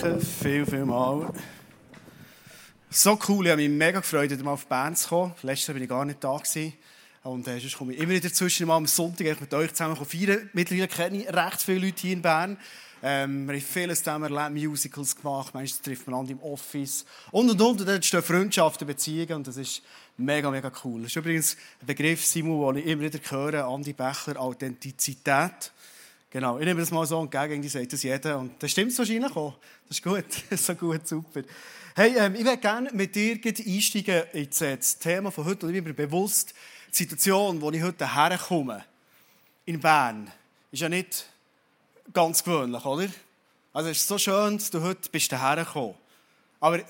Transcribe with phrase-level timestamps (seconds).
[0.00, 1.32] Danke viel, viel mal.
[2.90, 5.34] So cool, ich habe mich mega gefreut, mal auf Bern zu kommen.
[5.42, 6.40] Letztes Jahr war ich gar nicht da.
[7.22, 10.50] Und äh, sonst komme ich immer wieder zwischen mal am Sonntag mit euch zusammen feiern.
[10.52, 12.58] Mittlerweile kenne ich recht viele Leute hier in Bern.
[13.02, 17.50] Ähm, wir haben vieles zusammen erlebt, Musicals gemacht, manchmal trifft man an im Office und
[17.50, 17.80] und und.
[17.80, 19.82] Und dort stehen Freundschaften, Beziehungen und das ist
[20.16, 21.02] mega, mega cool.
[21.02, 25.72] Das ist übrigens ein Begriff, Simon, den ich immer wieder höre, Andi Bechler, Authentizität.
[26.36, 28.38] Genau, ich nehme das mal so entgegen, die sagt das jeder.
[28.38, 29.56] Und das stimmt wahrscheinlich auch.
[29.88, 30.26] Das ist gut,
[30.58, 31.40] so gut, super.
[31.94, 35.64] Hey, ähm, ich würde gerne mit dir einsteigen in das Thema von heute.
[35.64, 36.52] Und ich bin mir bewusst,
[36.92, 38.84] die Situation, wo ich heute herkomme,
[39.64, 40.30] in Bern,
[40.70, 41.24] ist ja nicht
[42.12, 43.08] ganz gewöhnlich, oder?
[43.72, 45.94] Also es ist so schön, dass du heute bist hergekommen.
[46.60, 46.82] Aber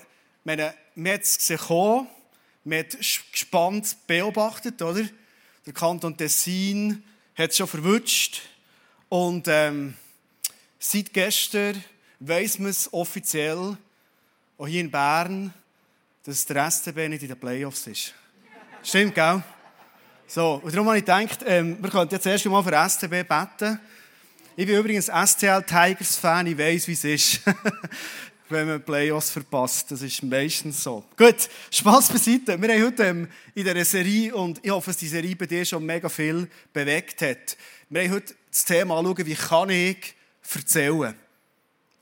[0.43, 2.07] meine, wir haben es gesehen,
[2.65, 2.87] wir haben
[3.31, 5.05] gespannt beobachtet, oder?
[5.65, 7.01] Der Kanton Tessin
[7.33, 8.41] hat es schon verwünscht.
[9.09, 9.93] Und ähm,
[10.79, 11.83] seit gestern
[12.19, 13.77] weiss man es offiziell,
[14.57, 15.53] auch hier in Bern,
[16.23, 18.13] dass der SCB nicht in den Playoffs ist.
[18.83, 19.41] Stimmt, gell?
[20.27, 23.79] So, und darum habe ich gedacht, ähm, wir könnten jetzt erst einmal für SCB beten.
[24.57, 27.41] Ich bin übrigens STL Tigers-Fan, ich weiss, wie es ist,
[28.49, 29.91] wenn man Playoffs verpasst.
[29.91, 31.05] Das ist meistens so.
[31.15, 32.61] Gut, Spaß beiseite.
[32.61, 35.63] Wir haben heute ähm, in dieser Serie, und ich hoffe, dass die Serie bei dir
[35.63, 37.55] schon mega viel bewegt hat.
[37.89, 40.15] Wir haben heute das Thema anschauen, wie kann ich
[40.53, 41.13] erzählen.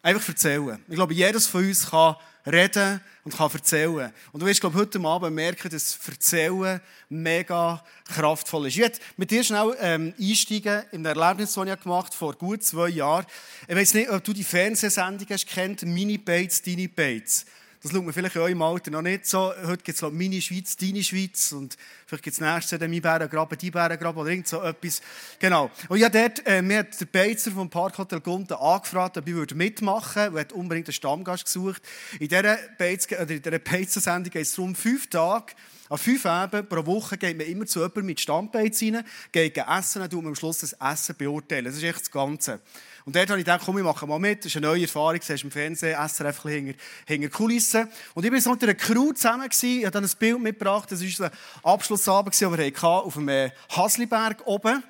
[0.01, 0.81] Einfach erzählen.
[0.87, 4.13] Ich glaube, jedes von uns kann reden und kann erzählen.
[4.31, 8.75] Und du wirst, glaube heute Abend merken, dass Erzählen mega kraftvoll ist.
[8.75, 12.63] Ich werde mit dir schnell ähm, einsteigen in ein Erlebnis, das ich gemacht vor gut
[12.63, 13.25] zwei Jahren.
[13.67, 17.45] Ich weiß nicht, ob du die Fernsehsendung hast kennt, Mini Bates, Dini Bates.
[17.85, 19.53] Das schaut man vielleicht in eurem Alter noch nicht so.
[19.63, 23.59] Heute gibt es meine Schweiz, deine Schweiz und vielleicht gibt es nächstes Jahr mein Bärengraben,
[23.59, 25.03] die Bärengraben oder irgend so etwas.
[25.37, 25.69] Genau.
[25.87, 30.23] Und ja, dort, äh, mir hat der Beizer vom Parkhotel Gunten angefragt, ob ich mitmachen
[30.23, 30.35] würde.
[30.35, 31.83] Er hat unbedingt einen Stammgast gesucht.
[32.19, 35.53] In dieser Beizer-Sendung geht es darum, fünf Tage,
[35.87, 40.01] an fünf Abenden pro Woche geht man immer zu jemandem mit Stammbeiz rein, geht essen
[40.01, 41.65] und am Schluss das Essen beurteilen.
[41.65, 42.59] Das ist echt das Ganze.
[43.05, 44.39] Und dort habe ich gedacht, komm, ich mache mal mit.
[44.39, 45.19] Das ist eine neue Erfahrung.
[45.19, 46.73] Du siehst im Fernsehen, SRF hinter,
[47.05, 47.87] hinter Kulissen.
[48.15, 49.47] Und ich war so mit einer Crew zusammen.
[49.47, 49.79] Gewesen.
[49.79, 50.91] Ich habe dann ein Bild mitgebracht.
[50.91, 54.83] Das war unser Abschlussabend, den wir auf dem äh, Hasliberg oben.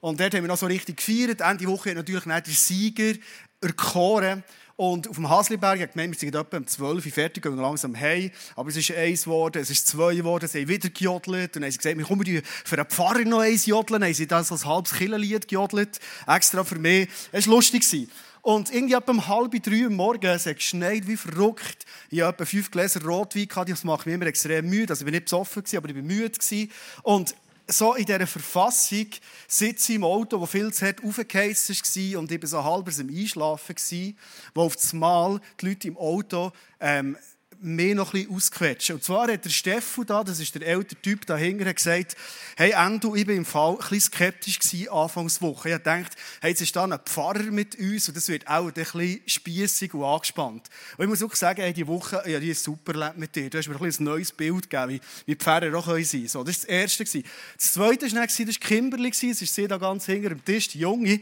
[0.00, 1.40] Und dort haben wir noch so richtig gefeiert.
[1.40, 3.14] Ende Woche hat natürlich nicht der Sieger
[3.62, 4.44] erkoren.
[4.76, 7.98] Und auf dem Hasliberg hat gemeint, wir sind etwa um 12 Uhr fertig, gehen langsam
[7.98, 8.30] heim.
[8.56, 11.54] Aber es ist eins geworden, es ist zwei geworden, sie haben wieder gejodelt.
[11.54, 14.00] Und dann haben sie gesagt, wir kommen für einen Pfarrer noch eins jodeln.
[14.00, 16.00] Dann haben sie das als halbes Killenlied gejodelt.
[16.26, 17.08] Extra für mich.
[17.32, 18.08] Es war lustig.
[18.42, 21.86] Und irgendwie ab um halb drei Uhr morgen, es hat geschneit wie verrückt.
[22.10, 24.92] Ich hatte etwa fünf Gläser Rotwein, das macht mich immer extrem müde.
[24.92, 26.68] Also ich war nicht besoffen, aber ich war müde.
[27.04, 27.36] Und
[27.72, 29.06] so in dieser Verfassung
[29.48, 32.98] sitze ich im Auto, wo viel zu hart aufgeheizt war und ich war so halb
[32.98, 34.16] im Einschlafen,
[34.54, 37.16] wo auf das Mal die Leute im Auto ähm,
[37.62, 38.96] mehr noch ein bisschen ausquetschen.
[38.96, 42.16] Und zwar hat der Steffu da, das ist der ältere Typ dahinter, gesagt,
[42.56, 45.70] hey Endo, ich war im Fall ein bisschen skeptisch gewesen, Anfangswoche.
[45.70, 48.72] Ich dachte, hey, jetzt ist da ein Pfarrer mit uns und das wird auch ein
[48.72, 50.68] bisschen spiessig und angespannt.
[50.96, 53.48] Und ich muss auch sagen, hey, die Woche, ja, die ist super mit dir.
[53.48, 56.28] Du hast mir ein, ein neues Bild gegeben, wie, Pfarrer auch sein können.
[56.28, 57.04] So, das war das Erste.
[57.04, 60.80] Das Zweite war, das war Kimberly, das ist sie da ganz hinter dem Tisch, die
[60.80, 61.20] Junge.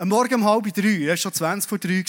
[0.00, 2.04] Am Morgen um halb drei, es war schon 20 vor drei,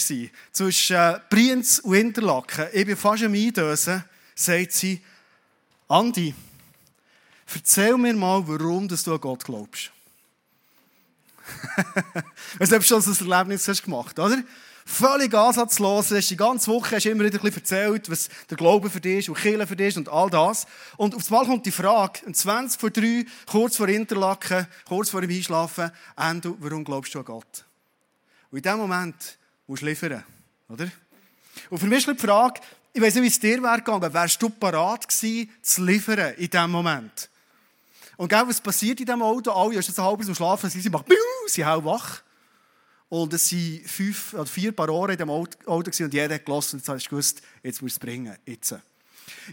[0.52, 5.02] zwischen äh, Brienz und Interlaken, ich bin fast am Eindösen, sagt sie,
[5.88, 6.32] Andi,
[7.52, 9.90] erzähl mir mal, warum dass du an Gott glaubst.
[12.60, 14.40] Ob du schon so ein Erlebnis hast gemacht, oder?
[14.86, 18.88] Völlig ansatzlos, hast die ganze Woche hast immer wieder ein bisschen erzählt, was der Glaube
[18.88, 20.68] für dich ist und Kirche für dich und all das.
[20.96, 25.22] Und auf einmal kommt die Frage, um 20 vor drei, kurz vor Interlaken, kurz vor
[25.22, 27.64] dem Einschlafen, Andi, warum glaubst du an Gott?
[28.50, 30.24] Und in diesem Moment musst du liefern.
[30.68, 30.90] Oder?
[31.68, 32.60] Und für mich ist die Frage,
[32.92, 36.50] ich weiß nicht, wie es dir wäre gegangen, wärst du parat gewesen, zu liefern in
[36.50, 37.30] diesem Moment?
[38.16, 39.50] Und gell, was passiert in diesem Auto?
[39.52, 41.06] Alle sind so halb zum Schlafen, sie machen,
[41.46, 42.22] sie sind wach.
[43.08, 46.86] Und es waren fünf oder vier Paroren in diesem Auto und jeder hat gelassen und
[46.86, 48.74] jetzt gewusst, jetzt muss es bringen, jetzt.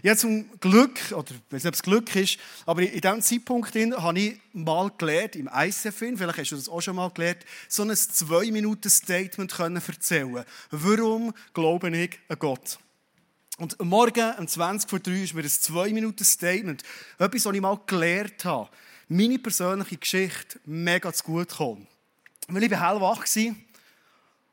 [0.02, 3.74] Ja, zum Glück, oder ich weiß nicht, ob es Glück ist, aber in diesem Zeitpunkt
[3.74, 7.82] habe ich mal gelernt, im ICFIN, vielleicht hast du das auch schon mal gelernt, so
[7.82, 12.78] ein Zwei-Minuten-Statement erzählen Warum glaube ich an Gott?
[13.58, 16.82] Und Morgen, um 20 vor 3 ist mir ein Zwei-Minuten-Statement,
[17.18, 18.70] etwas, was ich mal gelernt habe,
[19.08, 21.86] meine persönliche Geschichte mega zu gut kommen.
[22.46, 23.54] Weil ich hellwach war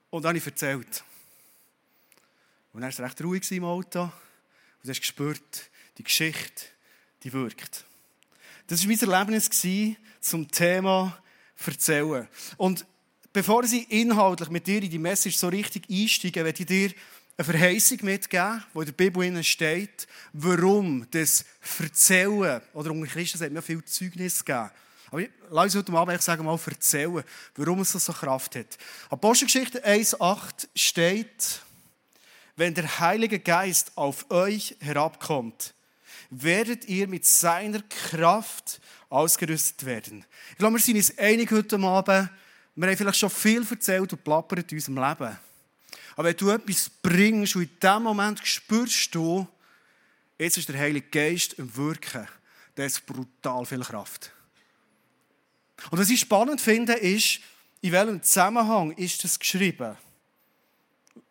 [0.10, 1.04] und dann habe ich erzählt.
[2.74, 4.12] Und dann war es recht ruhig im Auto.
[4.86, 6.66] Und hast gespürt, die Geschichte,
[7.24, 7.86] die wirkt.
[8.68, 9.50] Das war mein Erlebnis
[10.22, 11.18] zum Thema
[11.66, 12.28] Erzählen.
[12.58, 12.86] Und
[13.34, 16.92] bevor ich inhaltlich mit dir in die Message so richtig einsteige, werde ich dir
[17.36, 23.54] eine Verheißung mitgeben, wo in der Bibel steht, warum das Verzählen, oder unter Christen sagt
[23.54, 24.70] man viel Zeugnis geben.
[25.10, 27.24] Aber lass uns heute Abend sagen, mal erzählen,
[27.56, 28.78] warum es so Kraft hat.
[29.10, 31.62] Apostelgeschichte 1,8 steht,
[32.56, 35.74] wenn der Heilige Geist auf euch herabkommt,
[36.30, 38.80] werdet ihr mit seiner Kraft
[39.10, 40.26] ausgerüstet werden.
[40.52, 42.30] Ich glaube, wir sind uns einig heute Abend,
[42.78, 45.38] wir haben vielleicht schon viel erzählt und plappert in unserem Leben.
[46.16, 49.48] Aber wenn du etwas bringst und in dem Moment spürst du,
[50.38, 52.28] jetzt ist der Heilige Geist im Wirken,
[52.76, 54.32] der ist brutal viel Kraft.
[55.92, 57.40] Und was ich spannend finde, ist,
[57.82, 59.96] in welchem Zusammenhang ist das geschrieben?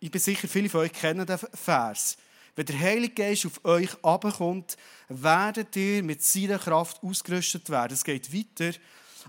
[0.00, 2.16] Ich bin sicher, viele von euch kennen den Vers.
[2.56, 4.76] Wenn der Heilige Geist auf euch abkommt,
[5.08, 7.94] werdet ihr mit seiner Kraft ausgerüstet werden.
[7.94, 8.78] Es geht weiter.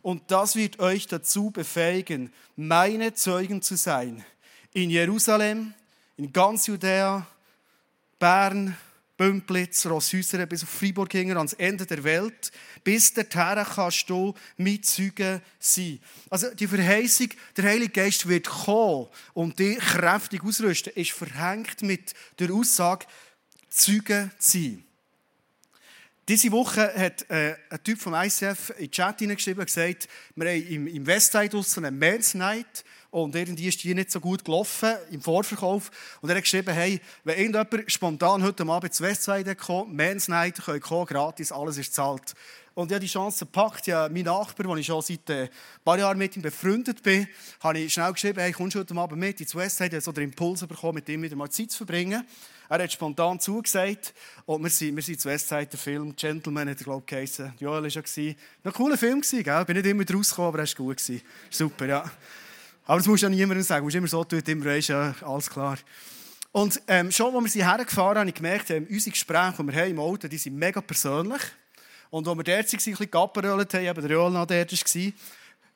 [0.02, 4.24] Und das wird euch dazu befähigen, meine Zeugen zu sein.
[4.74, 5.74] In Jerusalem,
[6.18, 7.26] in ganz Judäa,
[8.20, 8.78] Bern,
[9.18, 12.52] Bümplitz, Rosshäuser bis auf Freiburg hingen, ans Ende der Welt.
[12.84, 16.00] Bis dorthin kannst du mit Zeugen sein.
[16.30, 22.14] Also die Verheißung, der Heilige Geist wird kommen und dich kräftig ausrüsten, ist verhängt mit
[22.40, 23.06] der Aussage,
[23.70, 24.85] Zeugen zu sein.
[26.28, 30.50] Diese Woche hat äh, ein Typ vom ICF in den Chat hineingeschrieben und gesagt, wir
[30.50, 34.44] haben im, im Westside draussen eine Men's Night und irgendwie ist die nicht so gut
[34.44, 35.92] gelaufen im Vorverkauf.
[36.22, 40.60] Und er hat geschrieben, hey, wenn irgendjemand spontan heute Abend zu Westside kommt, Men's Night,
[40.66, 42.34] könnt kommen, gratis, alles ist zahlt.
[42.76, 43.88] Und habe die Chance gepackt.
[43.88, 45.50] Ja, mein Nachbar, den ich schon seit ein
[45.84, 47.28] paar Jahren mit ihm befreundet bin,
[47.62, 50.00] habe ich schnell geschrieben, hey, kommst du heute Abend mit ins Westside?
[50.02, 52.24] So den Impuls bekommen, mit ihm wieder mal Zeit zu verbringen.
[52.68, 54.14] Er hat spontan zugesagt.
[54.46, 57.54] Und wir sind, wir sind zu Westside, der Film Gentleman, hat er, glaube ich, geheißen.
[57.60, 58.04] Joel war schon.
[58.64, 59.40] Ein cooler Film, gell?
[59.62, 61.02] Ich bin nicht immer rausgekommen, aber er war gut.
[61.50, 62.12] Super, ja.
[62.86, 63.82] Aber das musst du ja niemandem sagen.
[63.82, 65.78] Du musst immer so tun, immer weißt, ja, alles klar.
[66.52, 69.76] Und ähm, schon, als wir hergefahren haben, habe ich gemerkt, ähm, unsere Gespräche, die wir
[69.76, 71.42] haben im Auto, die sind mega persönlich.
[72.10, 75.14] Und als wir dort waren, ein bisschen gapperölt haben, eben der Joel noch dort war,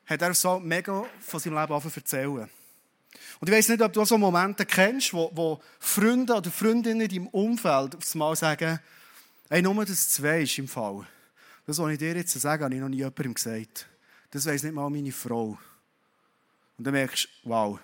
[0.06, 2.50] hat er so mega von seinem Leben angefangen zu erzählen.
[3.40, 7.08] Und ich weiß nicht, ob du so Momente kennst, wo, wo Freunde oder Freundinnen in
[7.08, 8.78] deinem Umfeld aufs Mal sagen,
[9.48, 11.06] hey, nur das zwei ist im Fall.
[11.66, 13.86] Das, was ich dir jetzt sage, habe ich noch nie jemandem gesagt.
[14.30, 15.58] Das weiß nicht mal meine Frau.
[16.76, 17.78] Und dann merkst du, wow,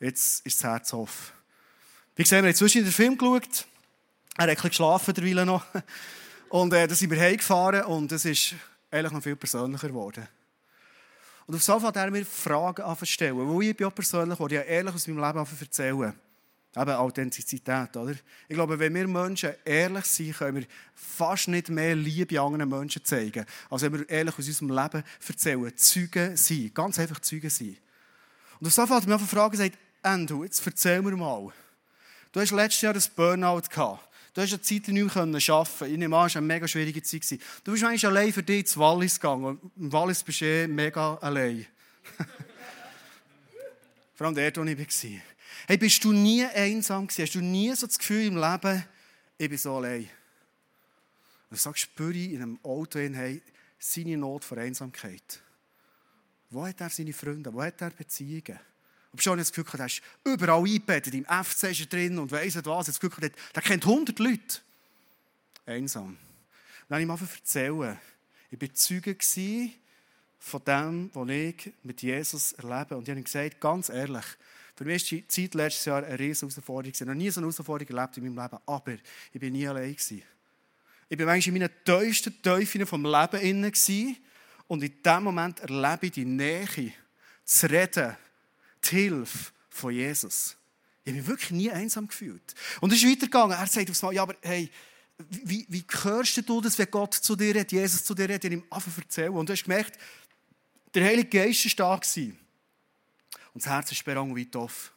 [0.00, 1.32] jetzt ist das Herz offen.
[2.16, 3.66] Wie gesagt, wir haben zwischen den Film geschaut.
[4.36, 5.64] Er hat ein bisschen geschlafen derweil noch.
[6.52, 8.54] Und äh, dann sind wir heimgefahren und es ist
[8.90, 10.28] eigentlich noch viel persönlicher geworden.
[11.46, 13.38] Und auf so hat er mir Fragen anstellen.
[13.38, 16.12] Wo ich bin auch persönlich, wo ich ehrlich aus meinem Leben erzählen.
[16.76, 18.14] Eben Authentizität, oder?
[18.48, 23.02] Ich glaube, wenn wir Menschen ehrlich sind, können wir fast nicht mehr Liebe anderen Menschen
[23.02, 25.72] zeigen, als wenn wir ehrlich aus unserem Leben erzählen.
[25.74, 26.70] Zeugen sein.
[26.74, 27.78] Ganz einfach Zeugen sein.
[28.60, 31.50] Und auf so hat er mir Fragen gesagt, Endo, jetzt erzähl mir mal.
[32.30, 34.11] Du hast letztes Jahr ein Burnout gehabt.
[34.34, 35.16] Du hast eine Zeit nicht mehr
[35.54, 37.38] arbeiten Ich nehme an, es war eine mega schwierige Zeit.
[37.64, 39.60] Du bist eigentlich allein für dich ins Wallis gegangen.
[39.76, 41.66] Im Wallis bist du eh mega allein.
[44.14, 45.20] Vor allem dort, wo ich war.
[45.66, 47.22] Hey, bist du nie einsam gewesen?
[47.22, 48.84] Hast du nie so das Gefühl im Leben,
[49.36, 50.02] ich bin so allein?
[50.02, 50.08] Und
[51.50, 53.42] du sagst, spüre ich in einem Auto hin, hey,
[53.78, 55.42] seine Not vor Einsamkeit.
[56.48, 57.52] Wo hat er seine Freunde?
[57.52, 58.58] Wo hat er Beziehungen?
[59.12, 61.14] Und schon das Gefühl, er ist überall eingebettet.
[61.14, 62.86] Im FC ist er drin und weiss nicht was.
[62.86, 64.60] Das Gefühl, der kennt 100 Leute.
[65.66, 66.16] Einsam.
[66.88, 67.98] dann habe ich mal erzählen.
[68.50, 69.16] Ich war Zeuge
[70.38, 72.96] von dem, was ich mit Jesus erlebe.
[72.96, 74.24] Und ich habe ihm gesagt, ganz ehrlich,
[74.74, 76.92] für mich war die Zeit letztes Jahr eine riesige Herausforderung.
[76.94, 78.62] Ich habe nie so eine Herausforderung erlebt in meinem Leben.
[78.66, 78.92] Aber
[79.32, 79.94] ich war nie allein.
[79.94, 83.72] Ich war manchmal in meinen tiefsten Teufeln vom Leben inne
[84.66, 86.94] und in dem Moment erlebe ich die Nähe,
[87.44, 88.16] das Reden,
[88.84, 90.56] die Hilfe von Jesus.
[91.04, 92.54] Ich habe mich wirklich nie einsam gefühlt.
[92.80, 93.56] Und es ist weitergegangen.
[93.56, 94.70] Er sagt aufs Mal, ja, aber hey,
[95.18, 98.64] wie, wie hörst du das, wenn Gott zu dir redet, Jesus zu dir redet, ihm
[98.70, 99.32] einfach erzählen?
[99.32, 99.98] Und du hast gemerkt,
[100.94, 102.22] der Heilige Geist war da.
[103.54, 104.90] Und das Herz ist weit offen.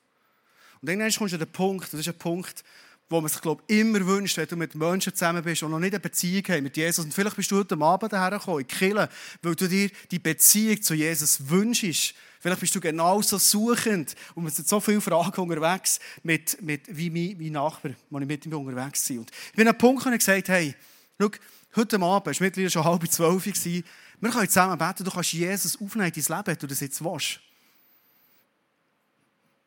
[0.81, 2.63] Und irgendwann kommst du an den Punkt, das ist ein Punkt,
[3.09, 5.93] wo man sich glaub, immer wünscht, wenn du mit Menschen zusammen bist und noch nicht
[5.93, 7.05] eine Beziehung hast mit Jesus.
[7.05, 9.09] Und vielleicht bist du heute Abend hergekommen, in Kille,
[9.41, 12.15] weil du dir die Beziehung zu Jesus wünschst.
[12.45, 17.09] Vielleicht bist du genauso suchend und es sind so viele Fragen unterwegs, mit, mit, wie
[17.09, 19.17] mein, mein Nachbar, wo ich mit ihm unterwegs war.
[19.17, 20.75] Und ich bin an einen Punkt und gesagt, hey,
[21.19, 21.31] schau,
[21.75, 23.83] heute Abend, es war mittlerweile schon halb zwölf, wir
[24.29, 27.39] können zusammen beten, du kannst Jesus aufnehmen in dein Leben, wenn du das jetzt willst.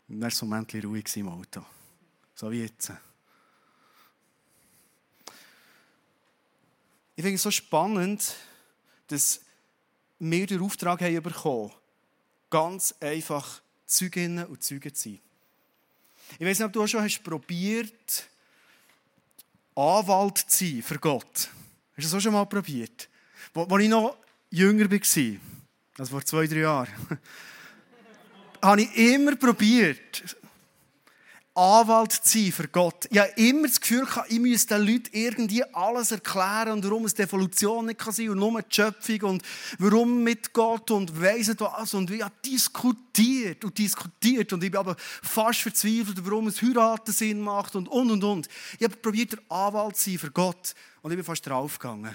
[0.06, 1.64] Und dann war es ein Moment ruhig im Auto.
[2.36, 2.92] So wie jetzt.
[7.16, 8.36] Ich finde es so spannend,
[9.08, 9.40] dass
[10.20, 11.72] wir den Auftrag haben bekommen,
[12.50, 15.18] ganz einfach Zeuginnen und Zeugen zu sein.
[16.38, 18.28] Ich weiß nicht, ob du schon hast probiert,
[19.74, 21.24] Anwalt zu sein für Gott.
[21.34, 21.48] Hast
[21.96, 23.08] du das auch schon mal probiert?
[23.54, 24.16] Als ich noch
[24.50, 25.36] jünger war,
[25.98, 26.92] also vor zwei, drei Jahren,
[28.62, 30.36] habe ich immer probiert,
[31.58, 33.08] Anwalt zu sein für Gott.
[33.10, 37.14] Ich habe immer das Gefühl, ich müsste den Leuten irgendwie alles erklären und warum es
[37.14, 39.42] die Evolution nicht sein kann und nur die Schöpfung und
[39.80, 41.94] warum mit Gott und weiss nicht was.
[41.94, 47.10] Und ich habe diskutiert und diskutiert und ich bin aber fast verzweifelt, warum es Heiraten
[47.10, 48.48] Sinn macht und und und.
[48.78, 52.14] Ich habe probiert, der Anwalt zu sein für Gott und ich bin fast draufgegangen.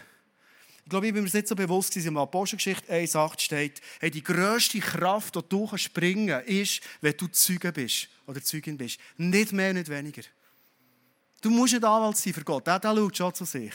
[0.83, 4.11] Ich glaube, ich bin mir nicht so bewusst, dass in der Apostelgeschichte 1,8 steht, hey,
[4.11, 8.99] die grösste Kraft, die du springen kannst, ist, wenn du Zeuge bist oder Zeugin bist.
[9.17, 10.23] Nicht mehr, nicht weniger.
[11.41, 13.73] Du musst nicht Anwalt sein für Gott, der, der schaut schon zu sich.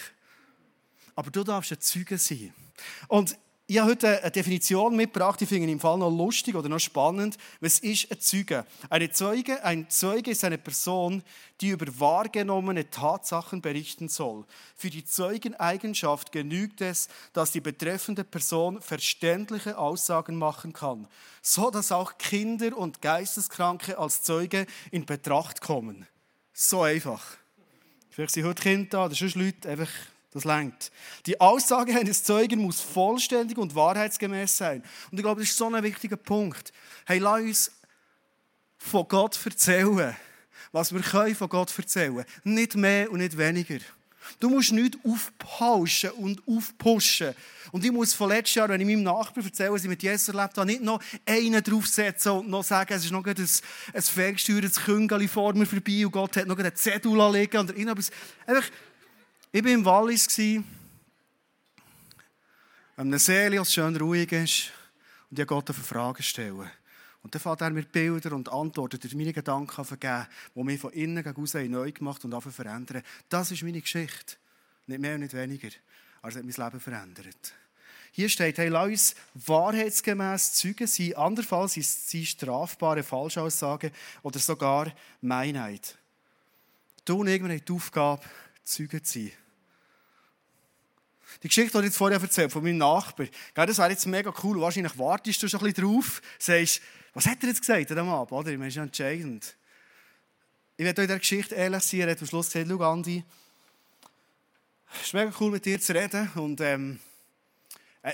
[1.14, 2.52] Aber du darfst ein Zeuge sein.
[3.08, 3.36] Und
[3.70, 6.78] ich habe heute eine Definition mitgebracht, die finde ich im Fall noch lustig oder noch
[6.78, 7.36] spannend.
[7.60, 8.64] Was ist ein Zeuge?
[8.88, 9.62] Eine Zeuge?
[9.62, 11.22] Ein Zeuge ist eine Person,
[11.60, 14.46] die über wahrgenommene Tatsachen berichten soll.
[14.74, 21.06] Für die Zeugeneigenschaft genügt es, dass die betreffende Person verständliche Aussagen machen kann,
[21.42, 26.06] so dass auch Kinder und Geisteskranke als Zeuge in Betracht kommen.
[26.54, 27.22] So einfach.
[28.08, 29.90] Vielleicht sind heute Kinder da, oder sonst Leute einfach
[30.38, 30.90] das lenkt.
[31.26, 34.82] Die Aussage eines Zeugen muss vollständig und wahrheitsgemäß sein.
[35.10, 36.72] Und ich glaube, das ist so ein wichtiger Punkt.
[37.06, 37.72] Hey, lass uns
[38.78, 40.16] von Gott erzählen,
[40.72, 42.24] was wir können von Gott erzählen.
[42.44, 43.78] Nicht mehr und nicht weniger.
[44.40, 47.34] Du musst nicht aufpauschen und aufpushen.
[47.72, 50.28] Und ich muss von letztes Jahr, wenn ich meinem Nachbarn erzähle, was ich mit Jesus
[50.28, 54.76] erlebt habe, nicht noch einen draufsetzen und noch sagen, es ist noch ein, ein ferngesteuertes
[54.84, 58.10] Küngeli vor mir vorbei und Gott hat noch einen Zettel liegen irgendwas.
[58.46, 58.64] Einfach
[59.52, 60.64] ich war im Wallis, an
[63.06, 64.72] einem See, das schön ruhig ist,
[65.30, 66.70] und ich Gott eine Frage stellen.
[67.22, 70.92] Und dann fängt er mir Bilder und Antworten durch meine Gedanken vergeben, die mich von
[70.92, 73.02] innen heraus neu gemacht und verändern.
[73.28, 74.36] Das ist meine Geschichte.
[74.86, 75.68] Nicht mehr und nicht weniger.
[76.22, 77.54] Es hat mein Leben verändert.
[78.12, 81.14] Hier steht, hey, lass uns wahrheitsgemäß Zeugen sein.
[81.14, 85.96] Andernfalls sie strafbare Falschaussagen oder sogar Meinheit.
[87.04, 88.22] Du und irgendwann die Aufgabe,
[88.68, 89.32] Zeuge zu sein.
[91.42, 94.60] Die Geschichte, die ich jetzt vorher erzählt von meinem Nachbar, das wäre jetzt mega cool.
[94.60, 96.80] Wahrscheinlich wartest du schon ein bisschen drauf, sagst,
[97.14, 98.32] was hat er jetzt gesagt an Abend?
[98.32, 98.50] Oder?
[98.50, 99.56] Ich meine, das ist ja entscheidend.
[100.76, 102.00] Ich werde euch in dieser Geschichte ehrlich sein.
[102.00, 103.24] Er hat am Schluss gesagt, schau Andi,
[104.94, 107.07] es ist mega cool mit dir zu reden und ähm, äh,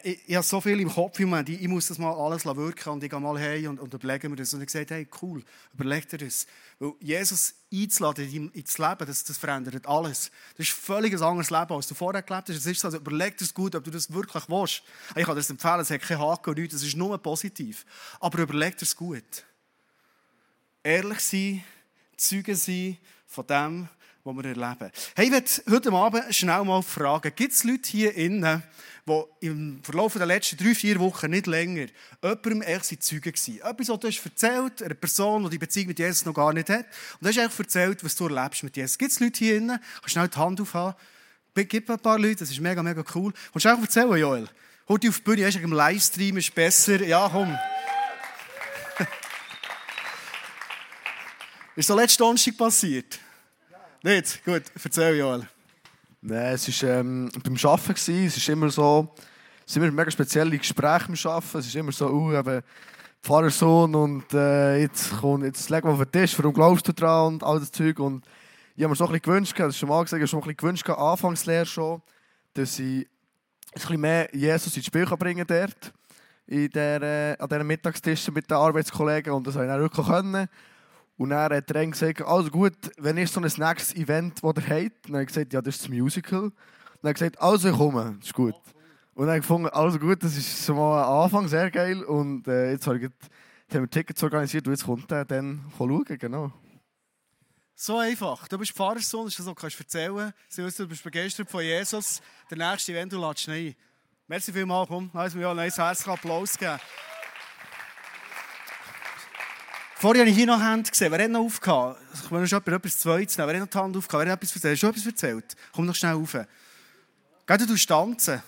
[0.02, 2.88] ich, ich habe so viel im Kopf im Moment, ich, muss das mal alles wirken
[2.88, 4.52] und ich gehe mal hey und, und überlege mir das.
[4.54, 5.42] Und ich gesagt, hey, cool,
[5.74, 6.46] überleg dir das.
[6.78, 10.30] Weil Jesus einzuladen ins Leben, das, das verändert alles.
[10.56, 12.56] Das ist ein völlig anderes Leben, als du vorher gelebt hast.
[12.56, 14.82] Es ist so, also überleg dir das gut, ob du das wirklich willst.
[15.14, 17.84] Ich kann dir das empfehlen, es hat keinen Haken und nichts, es ist nur positiv.
[18.20, 19.44] Aber überleg dir es gut.
[20.82, 21.64] Ehrlich sein,
[22.16, 22.96] Zeuge sein
[23.26, 23.88] von dem,
[24.24, 24.90] was wir erleben.
[25.14, 28.62] Hey, ich möchte heute Abend schnell mal fragen, gibt es Leute hier innen,
[29.06, 31.88] die im Verlauf der letzten drei, vier Wochen nicht länger
[32.22, 33.72] jemandem echt sein Zeuge waren?
[33.72, 36.70] Etwas, was du hast erzählt, einer Person, die die Beziehung mit Jesus noch gar nicht
[36.70, 38.96] hat, und du hast eigentlich erzählt, was du erlebst mit Jesus.
[38.96, 39.78] Gibt es Leute hier innen?
[40.00, 40.94] Kannst schnell die Hand aufhaben?
[41.54, 43.32] Gib ein paar Leute, das ist mega, mega cool.
[43.52, 44.48] Kannst du auch erzählen, Joel?
[44.88, 47.02] Dich auf die Bühne, hast du im Livestream, ist besser.
[47.02, 47.56] Ja, komm.
[51.76, 53.20] ist so letzte Donnerstag passiert?
[54.04, 54.44] Nicht?
[54.44, 55.48] Gut, erzähl Joel.
[56.20, 58.26] Nein, es war ähm, beim Arbeiten.
[58.26, 59.14] Es ist immer so,
[59.66, 61.58] es sind immer mega spezielle Gespräche beim Arbeiten.
[61.58, 62.60] Es ist immer so, uh, eben,
[63.22, 67.32] Pfarrersohn und äh, jetzt, komm, jetzt legen wir auf den Tisch, warum glaubst du dran
[67.32, 67.98] und all das Zeug.
[67.98, 68.26] Und
[68.76, 70.40] ich habe mir so ein bisschen gewünscht, das ist schon mal gesagt, ich habe schon
[70.40, 72.02] ein bisschen gewünscht, Anfangslehre schon,
[72.52, 73.06] dass ich ein
[73.72, 75.94] bisschen mehr Jesus ins Spiel bringen kann dort,
[76.46, 80.06] in der, äh, an diesen Mittagstischen mit den Arbeitskollegen und das habe ich dann wirklich
[80.06, 80.46] können.
[81.16, 84.68] Und dann hat er gesagt, also gut, wenn ihr so ein nächstes Event, das ihr
[84.68, 86.40] habt, dann habe ich gesagt, ja, das ist das Musical.
[86.40, 86.52] Dann hat
[87.02, 88.54] er gesagt, also ich komme, ist gut.
[89.14, 92.02] Und dann habe ich gefunden, also gut, das ist schon mal ein Anfang, sehr geil.
[92.02, 95.64] Und äh, jetzt, habe ich, jetzt haben wir Tickets organisiert und jetzt kommt er dann
[95.78, 96.52] schauen, genau.
[97.76, 98.48] So einfach.
[98.48, 100.32] Du bist Pfarrersohn, das kannst du erzählen.
[100.56, 102.20] Du bist begeistert von Jesus.
[102.50, 103.76] Der nächste Event, du lädst ihn ein.
[104.26, 106.78] Merci vielmals, komm, lass mir einen herzlichen Applaus geben.
[110.04, 111.10] Vorher habe ich hier noch Hände gesehen.
[111.10, 111.96] Wer hat noch aufgehört?
[112.12, 113.48] Ich will noch etwas Zweites nehmen.
[113.48, 114.26] Wer hat noch die Hand aufgehört?
[114.26, 114.74] Wer hat etwas erzählt?
[114.74, 115.56] Hast du etwas erzählt?
[115.72, 116.32] Komm noch schnell rauf.
[117.46, 118.42] Gell, du tust tanzen?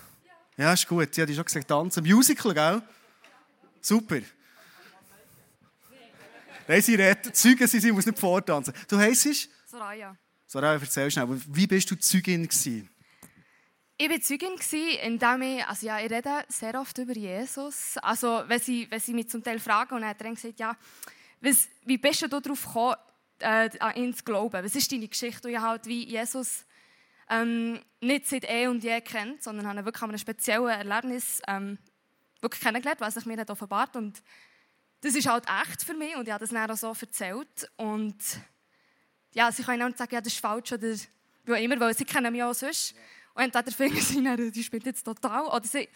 [0.55, 0.65] Ja.
[0.65, 1.09] ja, ist gut.
[1.11, 2.03] Ich habe schon gesagt, tanzen.
[2.03, 2.81] Musical, gell?
[3.81, 4.19] Super.
[6.67, 7.35] Nein, sie redet.
[7.35, 8.71] Zeugen sind sie, muss nicht vortanzen.
[8.87, 9.49] Du heisst?
[9.65, 10.15] Soraya.
[10.45, 11.41] Soraya, erzähl schnell.
[11.47, 12.87] Wie bist du Zeugin gewesen?
[13.97, 14.59] Ich war Zeugin,
[15.01, 17.97] indem ich, also ja, ich rede sehr oft über Jesus.
[18.03, 20.77] Also, wenn sie, wenn sie mich zum Teil fragen und dann hat er gesagt, ja,
[21.41, 22.95] was, wie bist du darauf gekommen,
[23.39, 24.63] äh, an ihn zu glauben.
[24.63, 25.47] Was ist deine Geschichte?
[25.47, 26.65] Und ich halt wie Jesus
[27.29, 31.77] ähm, nicht seit eh und je kennt, sondern habe wirklich an einem speziellen Erlebnis ähm,
[32.41, 34.21] wirklich kennengelernt, was sich mir hat offenbart und
[35.01, 38.15] das ist halt echt für mich und ich habe das dann auch so erzählt und
[39.33, 40.95] ja, sie können auch sagen, ja, das ist falsch oder
[41.45, 42.95] wie immer, weil sie kennen mich auch sonst
[43.33, 45.89] und entweder finden sie, dann, die spielt jetzt total oder sie,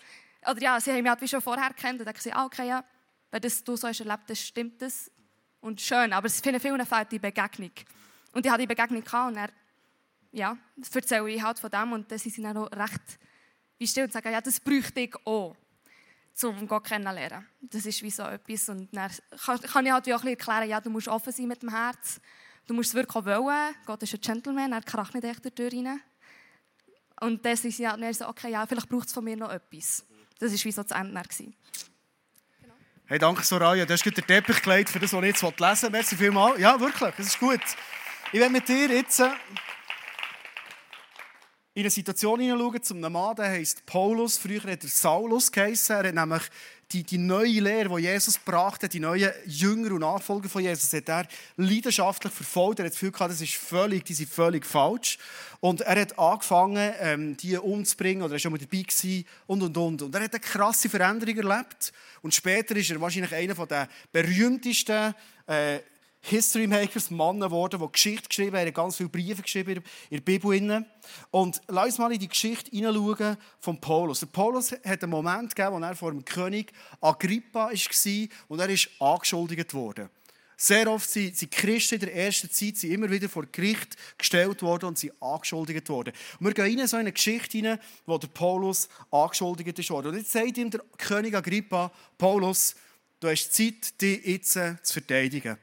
[0.49, 2.67] oder ja, sie haben mich halt wie schon vorher kennt und denken sie, ah, okay,
[2.67, 2.83] ja,
[3.29, 5.10] wenn das du so hast erlebt hast, stimmt das
[5.61, 7.71] und schön, aber es finden viele fehlt die Begegnung
[8.33, 9.49] und ich hatte die Begegnung gehabt und er
[10.33, 10.57] ja,
[10.93, 13.19] erzähle ich halt von dem und dann sind sie dann auch recht
[13.77, 15.55] wie still und sagen, ja, das bräuchte ich auch,
[16.43, 17.47] um Gott kennenzulernen.
[17.61, 19.11] Das ist wie so etwas und dann
[19.43, 22.21] kann, ich halt wie auch ein erklären, ja, du musst offen sein mit dem Herz,
[22.67, 25.73] du musst es wirklich auch wollen, Gott ist ein Gentleman, er kracht nicht echt durch
[25.73, 25.99] rein.
[27.21, 30.05] Und dann sind sie halt so, okay, ja, vielleicht braucht es von mir noch etwas.
[30.37, 31.21] Das war wie so das Ende.
[31.21, 31.90] Genau.
[33.11, 35.89] Hey, danke Soraya, du hast den Teppich gelegt für das, was ich jetzt lesen will.
[35.89, 36.57] Merci vielmals.
[36.61, 37.59] Ja, wirklich, das ist gut.
[38.31, 39.31] Ich werde mit dir jetzt äh,
[41.73, 44.37] in eine Situation hineinschauen zu einem Mann, der heisst Paulus.
[44.37, 45.93] Früher hat er Saulus geheißen.
[45.93, 46.43] Er hat nämlich
[46.91, 51.09] die, die neue Lehre, die Jesus brachte, die neuen Jünger und Nachfolger von Jesus, hat
[51.09, 52.79] er leidenschaftlich verfolgt.
[52.79, 55.17] Er hat das Gefühl gehabt, das ist völlig, die sind völlig falsch.
[55.59, 59.61] Und er hat angefangen, ähm, die umzubringen, oder er war schon mal dabei gewesen, und,
[59.61, 60.01] und, und.
[60.01, 61.93] Und er hat eine krasse Veränderung erlebt.
[62.21, 65.13] Und später ist er wahrscheinlich einer der berühmtesten
[65.47, 65.79] äh,
[66.21, 70.85] History Makers, Männer geworden, die Geschichte geschrieben haben, ganz viele Briefe geschrieben in der Bibel.
[71.31, 74.19] Und lass uns mal in die Geschichte hineinschauen von Paulus.
[74.19, 78.69] Der Paulus hat einen Moment gegeben, wo er vor dem König Agrippa war und er
[78.69, 80.09] ist angeschuldigt worden.
[80.55, 84.89] Sehr oft sind, Christen in der ersten Zeit sind immer wieder vor Gericht gestellt worden
[84.89, 86.13] und sind angeschuldigt worden.
[86.39, 90.09] Und wir gehen in so eine Geschichte hinein, wo der Paulus angeschuldigt worden.
[90.11, 92.75] Und jetzt sagt ihm der König Agrippa, Paulus,
[93.19, 95.57] du hast Zeit, dich jetzt zu verteidigen.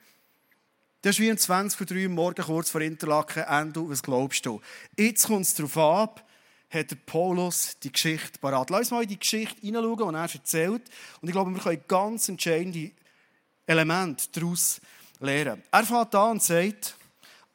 [1.00, 3.44] Das ist wie um 20 vor 3 Uhr morgen, kurz vor Interlaken.
[3.44, 4.60] Endo, was glaubst du?
[4.96, 6.28] Jetzt kommt es darauf ab,
[6.70, 8.68] hat der Paulus die Geschichte parat.
[8.70, 10.82] Lass uns mal in die Geschichte hineinschauen, die er erzählt.
[11.20, 12.90] Und ich glaube, wir können ganz entscheidende
[13.64, 14.80] Elemente daraus
[15.20, 15.62] lernen.
[15.70, 16.96] Er fängt an und sagt,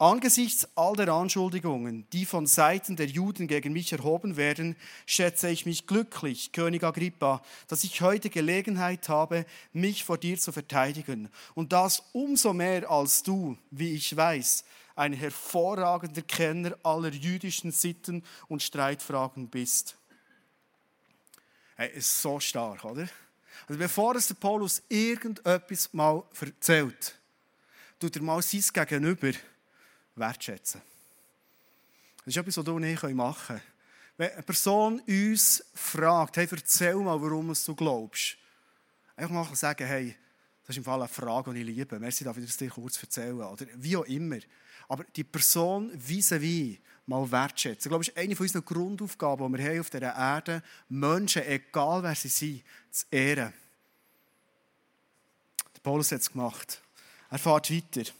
[0.03, 5.65] Angesichts all der Anschuldigungen, die von Seiten der Juden gegen mich erhoben werden, schätze ich
[5.65, 11.29] mich glücklich, König Agrippa, dass ich heute Gelegenheit habe, mich vor dir zu verteidigen.
[11.55, 14.65] Und das umso mehr als du, wie ich weiß,
[14.97, 19.95] ein hervorragender Kenner aller jüdischen Sitten und Streitfragen bist.
[21.77, 23.07] Er ist so stark, oder?
[23.69, 27.17] Also bevor es der Paulus irgendetwas mal erzählt,
[28.01, 29.31] tut er mal sein Gegenüber
[30.15, 30.81] wertschätzen.
[32.17, 33.61] Das ist etwas, was du und ich machen können.
[34.15, 38.37] Wenn eine Person uns fragt, hey, erzähl mal, warum du glaubst,
[39.15, 40.15] einfach mal sagen, hey,
[40.61, 41.99] das ist im Fall eine Frage, die ich liebe.
[41.99, 43.41] Merci, darf ich das dir kurz erzählen?
[43.41, 44.37] Oder wie auch immer.
[44.87, 47.87] Aber die Person vis-à-vis mal wertschätzen.
[47.87, 52.03] Ich glaube, das ist eine unserer Grundaufgaben, die wir haben auf dieser Erde Menschen, egal
[52.03, 53.51] wer sie sind, zu ehren.
[55.75, 56.81] Der Paulus hat es gemacht.
[57.29, 58.11] Er fährt weiter.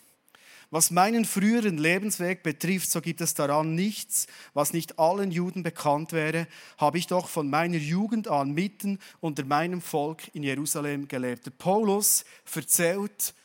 [0.74, 6.14] Was meinen früheren Lebensweg betrifft, so gibt es daran nichts, was nicht allen Juden bekannt
[6.14, 6.48] wäre,
[6.80, 11.46] habe ich doch von meiner Jugend an mitten unter meinem Volk in Jerusalem gelebt.
[11.46, 13.36] Der Paulus erzählt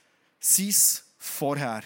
[0.41, 0.75] sein
[1.19, 1.83] Vorher.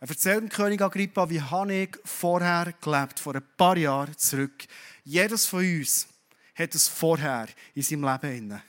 [0.00, 4.66] Er erzählt dem König Agrippa, wie habe ich vorher gelebt, vor ein paar Jahren zurück.
[5.04, 6.06] Jedes von uns
[6.54, 8.50] hat es vorher in seinem Leben.
[8.50, 8.60] Und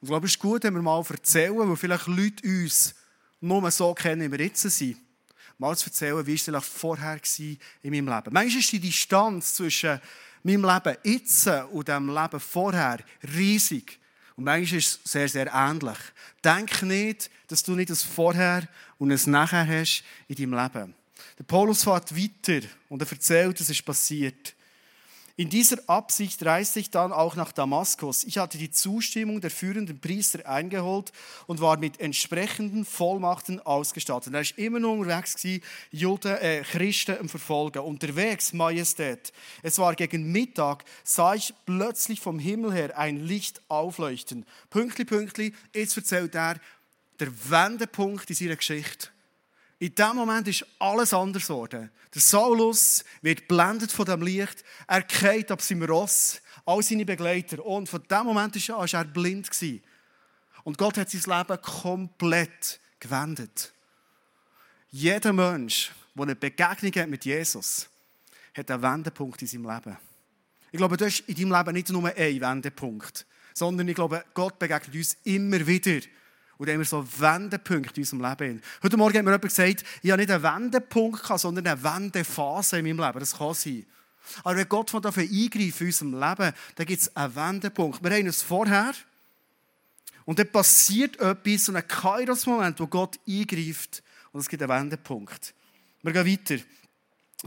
[0.00, 2.94] ich glaube, es ist gut, wenn wir mal erzählen, weil vielleicht Leute uns
[3.42, 4.96] nur so kennen, wie wir jetzt sind.
[5.58, 8.32] Mal zu erzählen, wie war es vorher in meinem Leben.
[8.32, 10.00] Manchmal ist die Distanz zwischen
[10.42, 12.98] meinem Leben jetzt und dem Leben vorher
[13.36, 13.98] riesig.
[14.36, 15.98] Und manchmal ist es sehr, sehr ähnlich.
[16.42, 18.66] Denk nicht, dass du nicht das Vorher
[18.98, 20.94] und ein Nachher hast in deinem Leben.
[21.38, 24.54] Der Paulus fährt weiter und er erzählt, was ist passiert.
[25.36, 28.24] In dieser Absicht reiste ich dann auch nach Damaskus.
[28.24, 31.10] Ich hatte die Zustimmung der führenden Priester eingeholt
[31.46, 34.34] und war mit entsprechenden Vollmachten ausgestattet.
[34.34, 35.36] Er war immer noch unterwegs,
[35.90, 37.78] Juden, äh, Christen im Verfolgen.
[37.78, 39.32] Unterwegs, Majestät.
[39.62, 44.44] Es war gegen Mittag, sah ich plötzlich vom Himmel her ein Licht aufleuchten.
[44.68, 46.60] Pünktli, pünktli, jetzt erzählt er
[47.18, 49.08] der Wendepunkt in seiner Geschichte.
[49.82, 51.90] In diesem Moment ist alles anders geworden.
[52.14, 54.62] Der Saulus wird blendet von dem Licht.
[54.86, 57.66] Er geht ab seinem Ross, all seine Begleiter.
[57.66, 59.50] Und von diesem Moment an war er blind.
[60.62, 63.72] Und Gott hat sein Leben komplett gewendet.
[64.92, 67.88] Jeder Mensch, der eine Begegnung hat mit Jesus,
[68.54, 69.98] hat einen Wendepunkt in seinem Leben.
[70.70, 74.60] Ich glaube, du hast in deinem Leben nicht nur einen Wendepunkt, sondern ich glaube, Gott
[74.60, 75.98] begegnet uns immer wieder
[76.62, 78.62] Und dann haben wir so Wendepunkte in unserem Leben.
[78.84, 82.84] Heute Morgen hat mir jemand gesagt, ich habe nicht einen Wendepunkt sondern eine Wendephase in
[82.84, 83.18] meinem Leben.
[83.18, 83.84] Das kann sein.
[84.44, 88.04] Aber wenn Gott von dafür eingreift in unserem Leben, dann gibt es einen Wendepunkt.
[88.04, 88.94] Wir haben es vorher.
[90.24, 94.00] Und dann passiert etwas, so ein Kairos-Moment, wo Gott eingreift.
[94.30, 95.54] Und es gibt einen Wendepunkt.
[96.02, 96.62] Wir gehen weiter.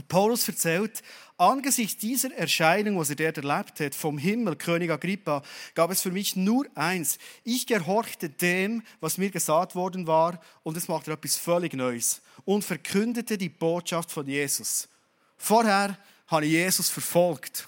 [0.10, 1.01] Paulus erzählt,
[1.38, 5.41] angesichts dieser Erscheinung, was er dort erlebt hat, vom Himmel, König Agrippa,
[5.74, 7.17] gab es für mich nur eins.
[7.43, 12.63] Ich gehorchte dem, was mir gesagt worden war, und es machte etwas völlig Neues und
[12.63, 14.88] verkündete die Botschaft von Jesus.
[15.38, 17.67] Vorher habe ich Jesus verfolgt.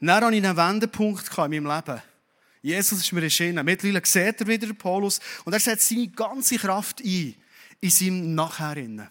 [0.00, 2.02] Dann hatte ich einen Wendepunkt in meinem Leben.
[2.60, 3.64] Jesus ist mir erschienen.
[3.64, 7.34] Mittlerweile sieht er wieder Paulus und er setzt seine ganze Kraft ein
[7.80, 9.10] in seinem Nachher.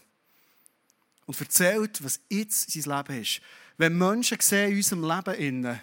[1.25, 3.41] Und erzählt, was jetzt sein Leben ist.
[3.81, 5.81] Wenn Menschen sehen in unserem Leben,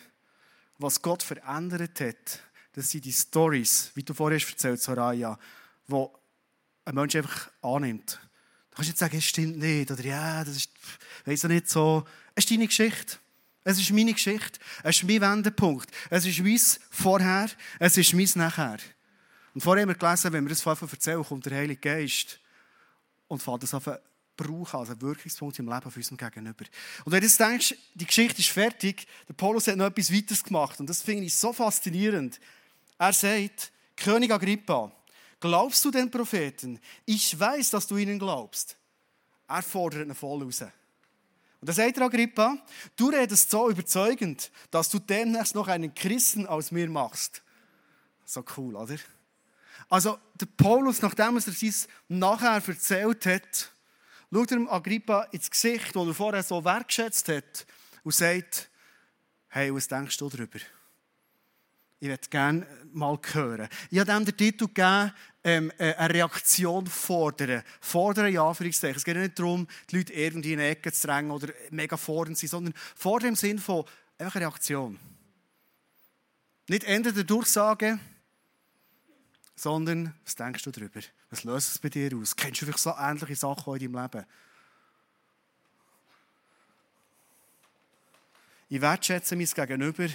[0.79, 2.41] was Gott verändert hat,
[2.75, 5.37] das sind die Stories, wie du vorher erzählt Soraya,
[5.89, 6.17] wo
[6.85, 8.21] ein Mensch einfach annimmt.
[8.71, 10.71] Du kannst nicht sagen, es stimmt nicht, oder ja, das ist,
[11.25, 12.07] weiss ich nicht so.
[12.37, 13.17] Es ist deine Geschichte.
[13.65, 14.61] Es ist meine Geschichte.
[14.85, 15.91] Es ist mein Wendepunkt.
[16.09, 17.51] Es ist mein Vorher.
[17.81, 18.79] Es ist mein Nachher.
[19.55, 22.39] Und vorher haben wir gelesen, wenn wir das erzählen, kommt der Heilige Geist
[23.27, 23.91] und fängt das auf
[24.39, 26.65] brauchen als einen Wirkungspunkt im Leben von unserem Gegenüber.
[27.05, 30.43] Und wenn du jetzt denkst, die Geschichte ist fertig, der Paulus hat noch etwas weiteres
[30.43, 30.81] gemacht.
[30.81, 32.41] Und das finde ich so faszinierend.
[32.97, 34.91] Er sagt, König Agrippa,
[35.41, 36.81] glaubst du den Propheten?
[37.05, 38.77] Ich weiß, dass du ihnen glaubst.
[39.49, 40.63] Er fordert ihn voll raus.
[40.63, 42.57] Und dann sagt er Agrippa,
[42.97, 47.43] du redest so überzeugend, dass du demnächst noch einen Christen aus mir machst.
[48.25, 48.97] So cool, oder?
[49.89, 51.75] Also, der Paulus, nachdem er sein
[52.09, 53.73] nachher erzählt hat,
[54.33, 57.67] schaut er Agrippa ins Gesicht, das er vorher so wertschätzt hat,
[58.03, 58.71] und sagt,
[59.49, 60.59] hey, was denkst du darüber?
[62.01, 63.69] Ich würde gerne mal hören.
[63.91, 65.13] Ich habe dem den Titel gegeben,
[65.43, 67.63] ähm, äh, eine Reaktion fordern.
[67.81, 68.97] Fordern, ja, Anführungszeichen.
[68.97, 72.39] Es geht nicht darum, die Leute irgendwie in eine Ecke zu drängen oder mega fordernd
[72.39, 73.85] zu sein, sondern fordern im Sinne von
[74.17, 74.99] einfach eine Reaktion.
[76.69, 77.99] Nicht Ende der Durchsage,
[79.57, 81.01] sondern was denkst du darüber?
[81.31, 82.35] Was löst es bei dir aus?
[82.35, 84.27] Kennst du vielleicht so ähnliche Sachen in deinem Leben?
[88.71, 90.09] Ich wertschätze mein Gegenüber.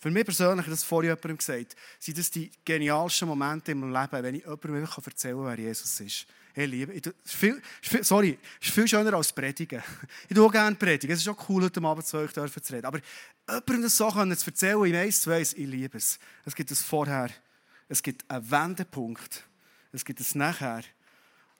[0.00, 4.34] Für mich persönlich, das vorhin jemandem gesagt, sind das die genialsten Momente meinem Leben, wenn
[4.36, 6.26] ich jemandem erzählen kann, wer Jesus ist.
[6.54, 7.60] Hey, Liebe, ich, viel,
[8.02, 9.82] sorry, es ist viel schöner als Predigen.
[10.28, 11.14] Ich tue gerne predigen.
[11.14, 12.86] Es ist auch cool, heute Abend zu euch zu reden.
[12.86, 13.00] Aber
[13.46, 16.18] jemandem das so zu erzählen, eins zu eins, ich liebe es.
[16.44, 17.30] Es gibt es vorher
[17.88, 19.44] es gibt einen Wendepunkt,
[19.92, 20.82] es gibt ein Nachher.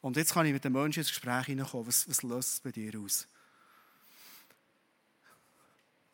[0.00, 1.86] Und jetzt kann ich mit den Menschen ins Gespräch hineinkommen.
[1.86, 3.26] Was, was löst es bei dir aus?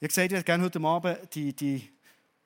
[0.00, 1.90] Ich habe gesagt, ich würde gerne heute Abend die, die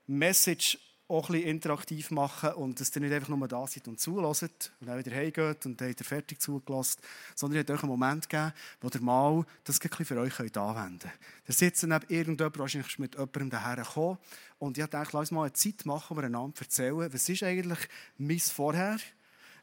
[0.06, 0.78] Message
[1.08, 4.72] auch ein bisschen interaktiv machen und dass ihr nicht einfach nur da seid und zulässt
[4.80, 7.00] und dann wieder heimgeht und dann habt ihr fertig zugelassen,
[7.34, 8.52] sondern ich euch einen Moment geben,
[8.82, 11.04] wo ihr mal das ein für euch anwenden könnt.
[11.46, 14.18] Da sitzen neben irgendjemand, wahrscheinlich mit jemandem daher gekommen
[14.58, 18.40] und ich dachte, lass mal eine Zeit machen, wir einander erzählen, was ist eigentlich mein
[18.40, 18.98] Vorher,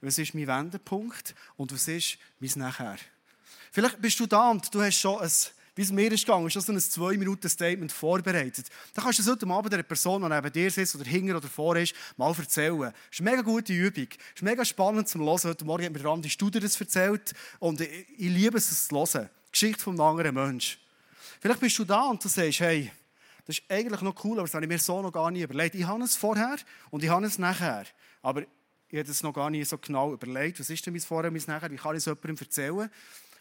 [0.05, 2.97] was ist mein Wendepunkt und was ist mein Nachher.
[3.71, 5.31] Vielleicht bist du da und du hast schon ein
[5.75, 8.67] wie es mir ist gegangen, ist das ein 2-Minuten-Statement vorbereitet.
[8.93, 11.49] Dann kannst du das heute Abend der Person, die neben dir sitzt oder hinter oder
[11.49, 12.79] vor ist, mal erzählen.
[12.79, 14.07] Das ist eine mega gute Übung.
[14.07, 15.43] Das ist mega spannend zum Hören.
[15.43, 19.29] Heute Morgen hat mir Randi Studer das erzählt und ich, liebe es, es zu hören.
[19.47, 20.79] Die Geschichte von einem anderen Menschen.
[21.41, 22.89] Vielleicht bist du da und du sagst, hey,
[23.45, 25.75] das ist eigentlich noch cool, aber das habe ich mir so noch gar nicht überlegt.
[25.75, 26.55] Ich habe es vorher
[26.89, 27.85] und ich habe es nachher.
[28.21, 28.43] Aber
[28.95, 30.58] ich habe es noch gar nicht so genau überlegt.
[30.58, 31.69] Was ist denn mein Vorher, mein Nachher?
[31.69, 32.89] Wie kann ich es jemandem erzählen?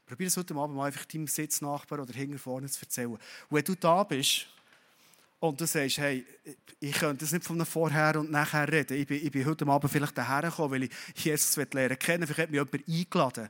[0.04, 3.16] Probier es heute Abend mal einfach deinem Sitznachbar oder hinter vorne zu erzählen.
[3.50, 4.48] Wenn du da bist
[5.38, 6.26] und du sagst, hey,
[6.80, 8.98] ich könnte das nicht von vorher und nachher reden.
[8.98, 12.40] Ich bin, ich bin heute Abend vielleicht daher gekommen, weil ich Jesus lernen kennen Vielleicht
[12.40, 13.48] hat mich jemand eingeladen.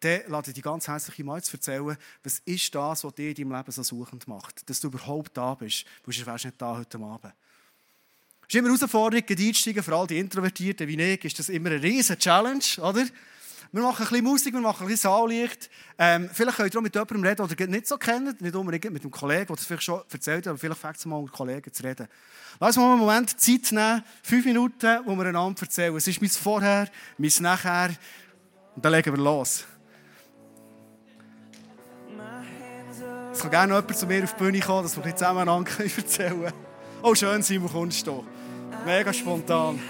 [0.00, 3.48] Dann lade ich dich ganz herzlich mal zu erzählen, was ist das, was dich in
[3.48, 4.68] deinem Leben so suchend macht.
[4.68, 7.32] Dass du überhaupt da bist, weil du wärst nicht da heute Abend.
[8.48, 11.70] Es ist immer eine Herausforderung, einsteigen, vor allem die Introvertierten wie ich, ist das immer
[11.70, 13.04] eine riesige Challenge, oder?
[13.72, 15.68] Wir machen ein bisschen Musik, wir machen ein bisschen Saallicht.
[15.98, 19.02] Ähm, vielleicht könnt ihr auch mit jemandem reden, der nicht so kennt, nicht unbedingt mit
[19.02, 21.72] einem Kollegen, der es vielleicht schon erzählt hat, aber vielleicht fängt es mal mit Kollegen
[21.72, 22.06] zu reden.
[22.60, 25.96] Lass uns mal einen Moment Zeit nehmen, fünf Minuten, wo wir einander erzählen.
[25.96, 27.90] Es ist mein Vorher, mein Nachher.
[28.76, 29.64] Und dann legen wir los.
[33.32, 36.40] Es kann gerne jemand zu mir auf die Bühne kommen, dass wir zusammen einander erzählen
[36.40, 36.52] können.
[37.02, 38.24] Oh, schön, Simon, kommst du.
[38.86, 39.80] Mega spontan.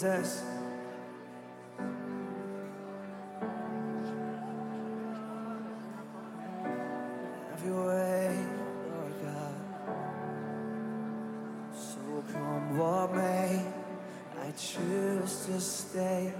[0.00, 0.42] Jesus.
[7.50, 8.46] Have your way,
[8.88, 9.54] Lord God.
[11.76, 13.62] So come what may,
[14.40, 16.32] I choose to stay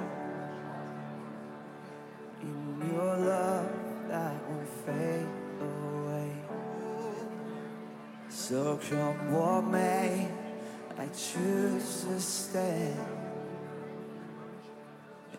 [2.40, 3.68] in your love
[4.08, 5.26] that won't fade
[5.60, 6.32] away.
[8.30, 10.28] So come what may,
[10.96, 12.94] I choose to stay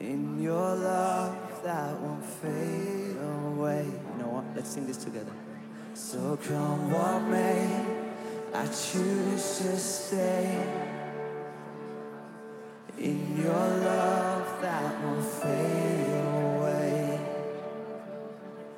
[0.01, 3.85] in your love that won't fade away.
[3.85, 4.45] You know what?
[4.55, 5.31] Let's sing this together.
[5.93, 7.85] So come what may,
[8.53, 10.65] I choose to stay
[12.97, 17.19] in your love that won't fade away.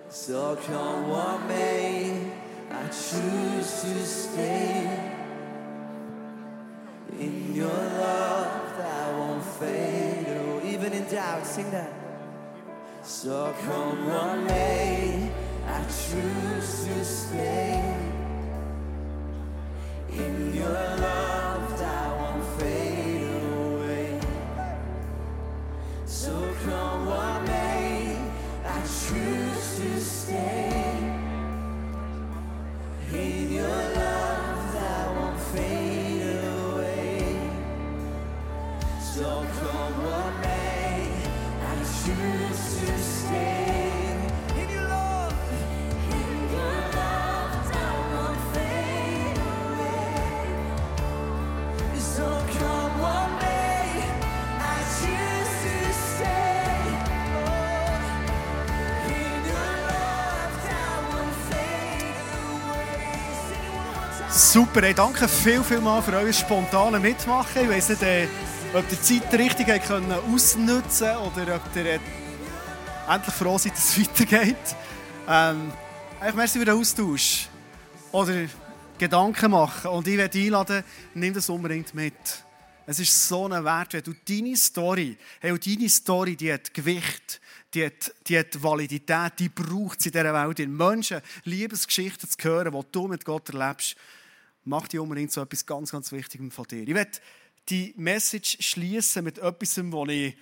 [0.09, 2.31] So come what may,
[2.69, 5.03] I choose to stay.
[11.04, 11.46] in doubt.
[11.46, 11.92] Sing that.
[13.02, 15.30] So come what may,
[15.68, 17.96] I choose to stay
[20.10, 20.92] in your
[64.54, 67.63] Super, hey, danke viel, viel mal für euer spontanes Mitmachen.
[67.63, 68.28] Ich weiß nicht, äh,
[68.72, 72.00] ob ihr die Zeit richtig habt können ausnutzen oder ob ihr äh,
[73.10, 74.56] endlich froh seid, dass es weitergeht.
[75.28, 75.74] Ähm,
[76.28, 77.48] ich merci für den Austausch.
[78.12, 78.46] Oder
[79.00, 79.89] Gedanken machen.
[79.89, 80.84] Und ich werde einladen,
[81.16, 82.13] nimm das unbedingt mit.
[82.86, 87.42] Es ist so ein Wert, wenn du deine Story, hey, deine Story, die hat Gewicht,
[87.74, 90.60] die hat, die hat Validität, die braucht es in dieser Welt.
[90.60, 93.96] In Menschen Liebesgeschichten zu hören, die du mit Gott erlebst,
[94.65, 96.88] macht die unbedingt so etwas ganz, ganz Wichtiges von dir.
[96.88, 97.12] Ich werde
[97.69, 100.36] die Message schließen mit etwas, was ich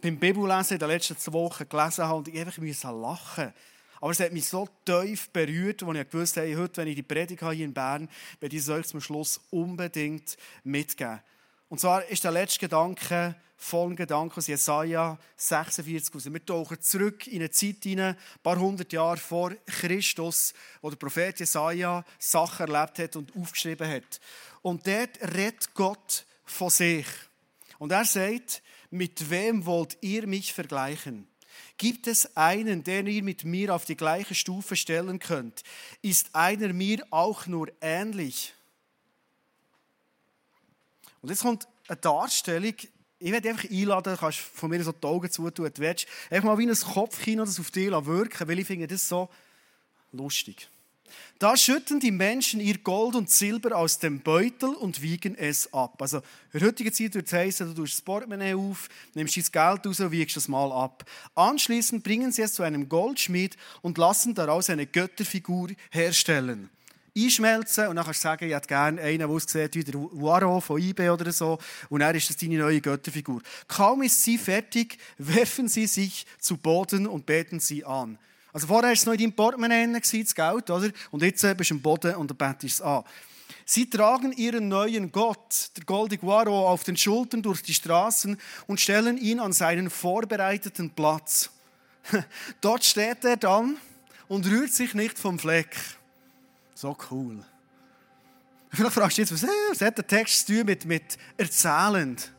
[0.00, 3.52] beim Bibellesen in den letzten zwei Wochen gelesen habe und ich einfach lachen.
[4.00, 7.02] Aber es hat mich so tief berührt, als ich gewusst habe, heute, wenn ich die
[7.02, 8.08] Predigt habe hier in Bern,
[8.40, 11.20] werde ich es euch zum Schluss unbedingt mitgeben.
[11.70, 16.24] Und zwar ist der letzte Gedanke folgender Gedanke aus Jesaja 46 raus.
[16.32, 20.52] Wir tauchen zurück in eine Zeit hinein, ein paar hundert Jahre vor Christus,
[20.82, 24.20] wo der Prophet Jesaja Sachen erlebt hat und aufgeschrieben hat.
[24.62, 27.06] Und dort redet Gott von sich.
[27.78, 31.28] Und er sagt, mit wem wollt ihr mich vergleichen?
[31.76, 35.62] Gibt es einen, den ihr mit mir auf die gleiche Stufe stellen könnt?
[36.02, 38.54] Ist einer mir auch nur ähnlich?
[41.22, 42.74] Und jetzt kommt eine Darstellung.
[43.18, 46.06] Ich werde einfach einladen, du kannst von mir so die Augen zutun, du willst.
[46.30, 49.28] Einfach mal wie ein Kopfkino das auf dich wirken, weil ich finde das so
[50.12, 50.68] lustig.
[51.38, 56.00] Da schütten die Menschen ihr Gold und Silber aus dem Beutel und wiegen es ab.
[56.00, 56.18] Also
[56.52, 59.86] in der heutigen Zeit würde es heißen, du tust das Portemonnaie auf, nimmst dein Geld
[59.86, 61.04] raus und wiegst es mal ab.
[61.34, 66.70] Anschließend bringen sie es zu einem Goldschmied und lassen daraus eine Götterfigur herstellen.
[67.16, 70.60] Einschmelzen und dann kannst du sagen, ich hätte gerne einen, der aussieht wie der Waro
[70.60, 73.42] von eBay oder so und dann ist das deine neue Götterfigur.
[73.68, 78.18] Kaum ist sie fertig, werfen sie sich zu Boden und beten sie an.
[78.52, 80.90] Also vorher war es noch in deinem Portemonnaie, das Geld, oder?
[81.10, 83.04] Und jetzt bist du am Boden und betest es an.
[83.64, 88.80] Sie tragen ihren neuen Gott, der Goldig Waro, auf den Schultern durch die Straßen und
[88.80, 91.50] stellen ihn an seinen vorbereiteten Platz.
[92.60, 93.76] Dort steht er dann
[94.26, 95.76] und rührt sich nicht vom Fleck.
[96.80, 97.36] So cool.
[98.70, 102.32] Vielleicht fragst du jetzt, was, was hat der Text zu tun mit, mit erzählend?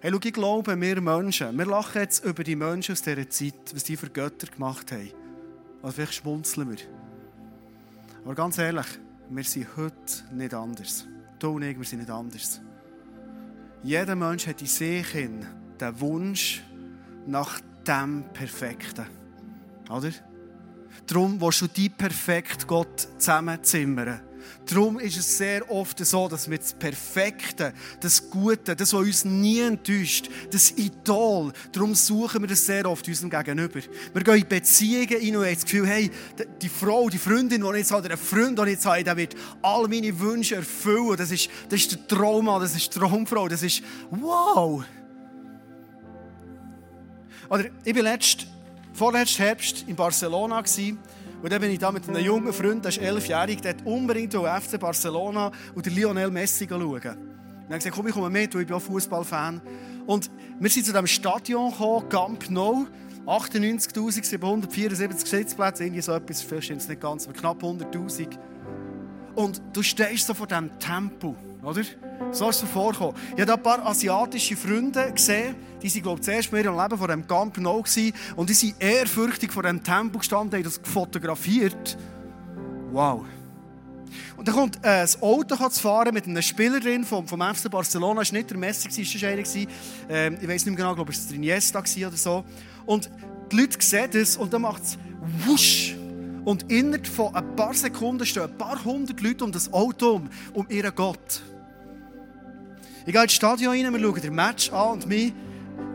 [0.00, 3.74] Hey, schau, ich glaube, wir Menschen, wir lachen jetzt über die Menschen aus dieser Zeit,
[3.74, 5.10] was die für Götter gemacht haben.
[5.82, 6.84] Also vielleicht schmunzeln wir.
[8.24, 8.86] Aber ganz ehrlich,
[9.28, 11.04] wir sind heute nicht anders.
[11.40, 12.60] Du und ich, wir sind nicht anders.
[13.82, 15.44] Jeder Mensch hat in sich hin
[15.80, 16.62] den Wunsch
[17.26, 19.06] nach dem Perfekten.
[19.90, 20.12] Oder?
[21.06, 24.20] Darum willst du die perfekt Gott zusammenzimmern.
[24.66, 29.24] Darum ist es sehr oft so, dass wir das Perfekte, das Gute, das, was uns
[29.24, 33.80] nie enttäuscht, das Idol, darum suchen wir das sehr oft unserem Gegenüber.
[34.12, 36.10] Wir gehen in Beziehungen rein und haben das Gefühl, hey,
[36.62, 39.16] die Frau, die Freundin, die ich jetzt habe, der Freund, den ich jetzt habe, der
[39.16, 41.16] wird all meine Wünsche erfüllen.
[41.16, 44.82] Das ist, das ist der Trauma, das ist die Traumfrau, das ist wow.
[47.50, 48.46] Oder ich war letzt,
[48.94, 50.98] vorletzten Herbst in Barcelona gewesen,
[51.42, 54.32] und dann bin ich da mit einem jungen Freund, der ist elfjährig, der hat unbedingt
[54.32, 56.80] FC Barcelona und Lionel Messi schauen.
[56.80, 57.18] Und dann
[57.64, 59.60] habe gesagt, komm, ich komme mit, weil ich bin auch Fußballfan.
[60.06, 62.86] Und wir sind zu diesem Stadion gekommen, Camp Nou.
[63.26, 68.38] 98.774 Sitzplätze, irgendwie so etwas, vielleicht sind es nicht ganz, aber knapp 100.000.
[69.34, 71.82] Und du stehst so vor diesem Tempo, oder?
[72.32, 73.14] So ist es vorgekommen.
[73.34, 76.98] Ich habe ein paar asiatische Freunde gesehen, die waren, glaube ich, zuerst in ihrem Leben
[76.98, 77.84] vor dem Camp Nou
[78.36, 81.96] und die sind ehrfürchtig vor dem Tempel gestanden, haben das fotografiert.
[82.92, 83.24] Wow.
[84.36, 88.22] Und dann kommt äh, Auto zu fahren mit einer Spielerin vom, vom FC Barcelona.
[88.22, 89.42] Es war nicht der Messi, es war einer.
[90.08, 92.44] Ähm, ich weiß nicht mehr genau, glaube ich, es war Iniesta oder so.
[92.86, 93.10] Und
[93.50, 94.98] die Leute sehen das und dann macht es
[95.46, 95.96] wusch.
[96.44, 100.28] Und innerhalb von ein paar Sekunden stehen ein paar hundert Leute um das Auto um,
[100.52, 101.42] um ihren Gott.
[103.06, 105.32] Ich gehe ins Stadion rein, wir schauen den Match an und mein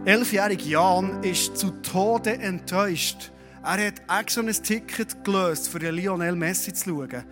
[0.06, 3.32] elfjähriger Jan ist zu Tode enttäuscht.
[3.63, 7.24] Er hat extra ein Ticket gelöst, für Lionel Messi zu schauen.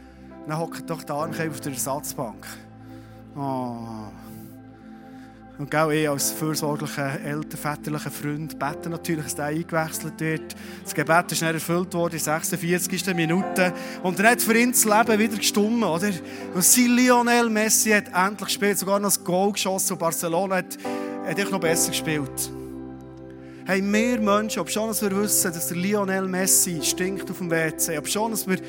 [0.48, 2.48] Dann hockt doch der Armkeim auf der Ersatzbank.
[3.36, 4.08] Oh.
[5.58, 10.56] Und auch ich als fürsorglicher, elternväterlicher Freund bete natürlich, dass der eingewechselt wird.
[10.84, 13.16] Das Gebet ist schnell erfüllt worden in 46.
[13.16, 13.74] Minute.
[14.04, 16.12] Und dann hat für ihn das Leben wieder gestummt, oder?
[16.54, 20.78] Und sein Lionel Messi hat endlich gespielt, sogar noch das Goal geschossen und Barcelona hat,
[21.26, 22.52] hat noch besser gespielt.
[23.66, 27.50] Hey, wir Menschen, ob schon dass wir wissen, dass der Lionel Messi stinkt auf dem
[27.50, 28.60] WC, ob schon dass wir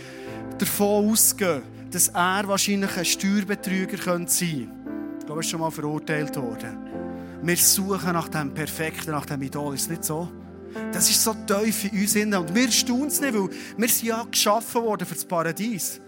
[0.58, 4.68] davon ausgehen, dass er wahrscheinlich ein Steuerbetrüger sein könnte,
[5.28, 6.78] glaube, ist schon mal verurteilt worden.
[7.42, 9.74] Wir suchen nach dem Perfekten, nach dem Idol.
[9.74, 10.28] Ist es nicht so?
[10.90, 12.34] Das ist so tief in uns drin.
[12.34, 16.00] Und wir staunen es nicht, weil wir sind ja geschaffen worden für das Paradies.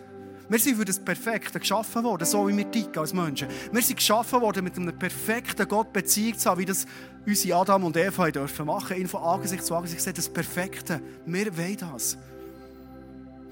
[0.48, 3.48] Wir sind für das Perfekte geschaffen worden, so wie wir ticken als Menschen.
[3.70, 6.86] Wir sind geschaffen worden, mit einem perfekten Gott Beziehung zu haben, wie das
[7.26, 8.96] unsere Adam und Eva dürfen machen.
[8.96, 11.00] Ihn von Angesicht zu Angesicht sehen, das Perfekte.
[11.26, 12.16] Wir wollen das.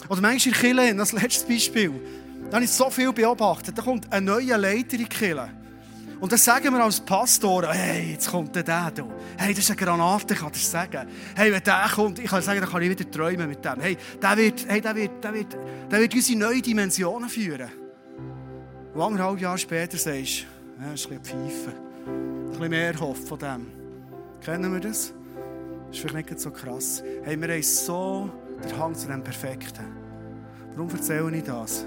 [0.08, 1.92] Oder manchmal in Kirche, das letzte Beispiel,
[2.51, 3.76] da habe ich so viel beobachtet.
[3.76, 5.34] Da kommt ein neuer Leiter in die.
[6.20, 8.90] Und dann sagen wir als Pastor, hey, jetzt kommt der da.
[9.36, 11.09] Hey, das ist eine Granate, ich kann das sagen.
[11.36, 13.80] Hey, wenn der kommt, ich kann sagen, dann kann ich wieder träumen mit dem.
[13.80, 15.57] Hey, der wird, hey, der wird, der wird,
[15.90, 17.70] der wird unsere neuen Dimensionen führen.
[18.94, 21.72] Und anderthalb Jahre später sagst du, ja, das ist ein bisschen Pfeife.
[22.07, 23.66] Ein bisschen mehr Hoff von dem.
[24.40, 25.12] Kennen wir das?
[25.88, 27.03] Das ist vielleicht nicht so krass.
[27.22, 28.30] Hey, wir haben so
[28.64, 29.84] den Hang zu dem Perfekten.
[30.74, 31.84] Warum erzähle ich das?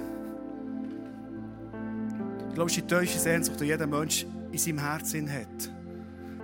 [2.52, 5.72] Ich glaube, es ist die tiefste Sehnsucht, die jeder Mensch in seinem Herzen hat.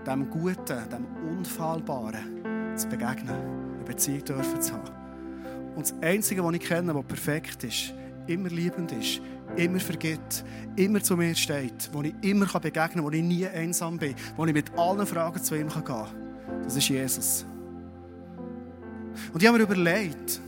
[0.08, 4.89] Dem Guten, dem Unfallbaren zu begegnen, eine Beziehung dürfen zu haben.
[5.76, 7.93] Und das Einzige, was ich kenne, was perfekt ist,
[8.26, 9.20] immer liebend ist,
[9.58, 10.45] immer vergibt,
[10.78, 14.45] immer zu mir steht, wo ich immer begegnen kann, wo ich nie einsam bin, wo
[14.45, 16.08] ich mit allen Fragen zu ihm gehen kann,
[16.64, 17.45] das ist Jesus.
[19.34, 20.39] Und ich habe mir überlegt,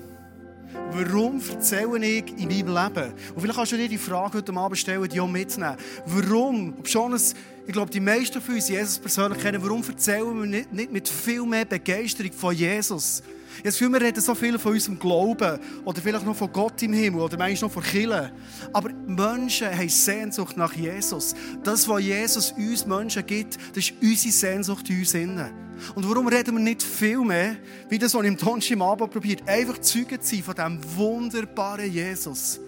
[0.92, 3.14] Warum erzähle ich in meinem Leben?
[3.36, 5.78] Und vielleicht kannst du dir die Frage heute Abend stellen, die auch mitnehmen.
[6.06, 7.36] Warum, ob schon es,
[7.68, 11.08] ich glaube, die meisten von uns Jesus persönlich kennen, warum erzählen wir nicht, nicht mit
[11.08, 13.22] viel mehr Begeisterung von Jesus?
[13.64, 16.94] Jetzt fühlen wir reden so viel von unserem Glauben oder vielleicht noch von Gott im
[16.94, 18.32] Himmel oder manchmal noch von Kirche.
[18.72, 21.36] Aber Menschen haben Sehnsucht nach Jesus.
[21.64, 25.69] Das, was Jesus uns Menschen gibt, das ist unsere Sehnsucht in uns innen.
[25.96, 27.56] Und warum reden wir nicht viel mehr,
[27.90, 31.92] wie das, was ich im im Abend probiert, einfach Zeugen zu sein von diesem wunderbaren
[31.92, 32.60] Jesus.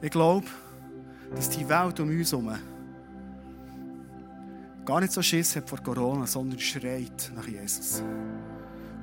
[0.00, 0.46] Ich glaube,
[1.34, 2.54] dass die Welt um uns herum
[4.88, 8.02] gar nicht so Schiss hat vor Corona, sondern schreit nach Jesus.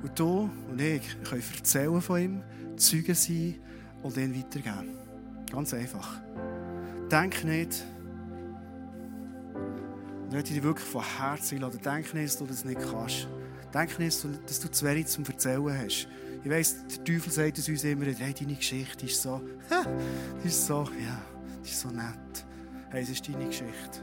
[0.02, 2.42] Und du und ich können erzählen von ihm,
[2.76, 3.54] Zeugen sein
[4.02, 4.96] und ihn weitergeben.
[5.52, 6.20] Ganz einfach.
[7.08, 7.84] Denk nicht,
[10.26, 11.80] und möchte ich dich wirklich von Herzen einladen.
[11.82, 13.28] Denk nicht, dass du das nicht kannst.
[13.72, 16.08] Denk nicht, dass du zu wenig zum Erzählen hast.
[16.42, 19.40] Ich weiss, der Teufel sagt es uns immer, hey, deine Geschichte ist so,
[20.42, 21.22] die ist so, ja,
[21.64, 22.44] die ist so nett.
[22.90, 24.02] Hey, es ist deine Geschichte.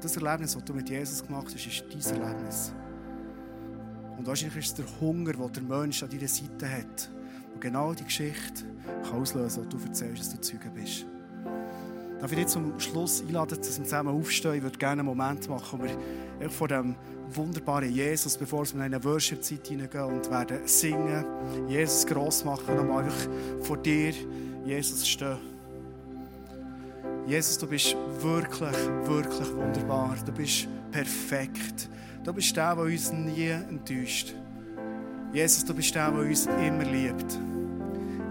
[0.00, 2.72] Das Erlebnis, das du mit Jesus gemacht hast, ist dein Erlebnis.
[4.18, 7.10] Und wahrscheinlich ist es der Hunger, den der Mensch an deiner Seite hat,
[7.54, 8.64] der genau die Geschichte
[9.02, 11.06] kann auslösen die du erzählst, dass du Zeuge bist.
[12.20, 14.54] Darf ich dich zum Schluss einladen, dass wir zusammen aufstehen?
[14.54, 15.84] Ich würde gerne einen Moment machen, wo
[16.40, 16.96] wir vor dem
[17.30, 21.24] wunderbaren Jesus, bevor wir in eine Worship-Zeit hineingehen und werden singen,
[21.68, 23.28] Jesus gross machen und einfach
[23.62, 24.12] vor dir,
[24.64, 25.36] Jesus, stehen.
[27.26, 30.16] Jesus, du bist wirklich, wirklich wunderbar.
[30.24, 31.88] Du bist perfekt.
[32.24, 34.34] Du bist der, der uns nie enttäuscht.
[35.32, 37.38] Jesus, du bist der, der uns immer liebt.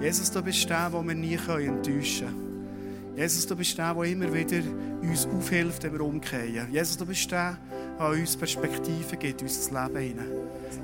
[0.02, 2.47] Jesus, du bist der, den wir nie enttäuschen können.
[3.18, 4.62] Jesus, du bist der, der immer wieder
[5.02, 6.72] uns aufhilft, wenn wir umkehren.
[6.72, 7.58] Jesus, du bist der,
[7.98, 10.32] der uns Perspektiven gibt in unser Leben hinein.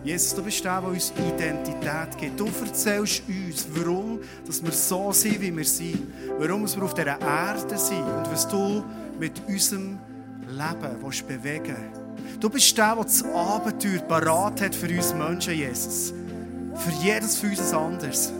[0.03, 2.39] Jesus, du bist der, der uns Identität gibt.
[2.39, 6.07] Du erzählst uns, warum dass wir so sind, wie wir sind.
[6.39, 8.83] Warum wir auf dieser Erde sind und was du
[9.19, 9.99] mit unserem
[10.47, 11.75] Leben willst bewegen
[12.39, 16.15] Du bist der, der das Abenteuer parat hat für uns Menschen, Jesus.
[16.73, 18.33] Für jedes von uns anderes.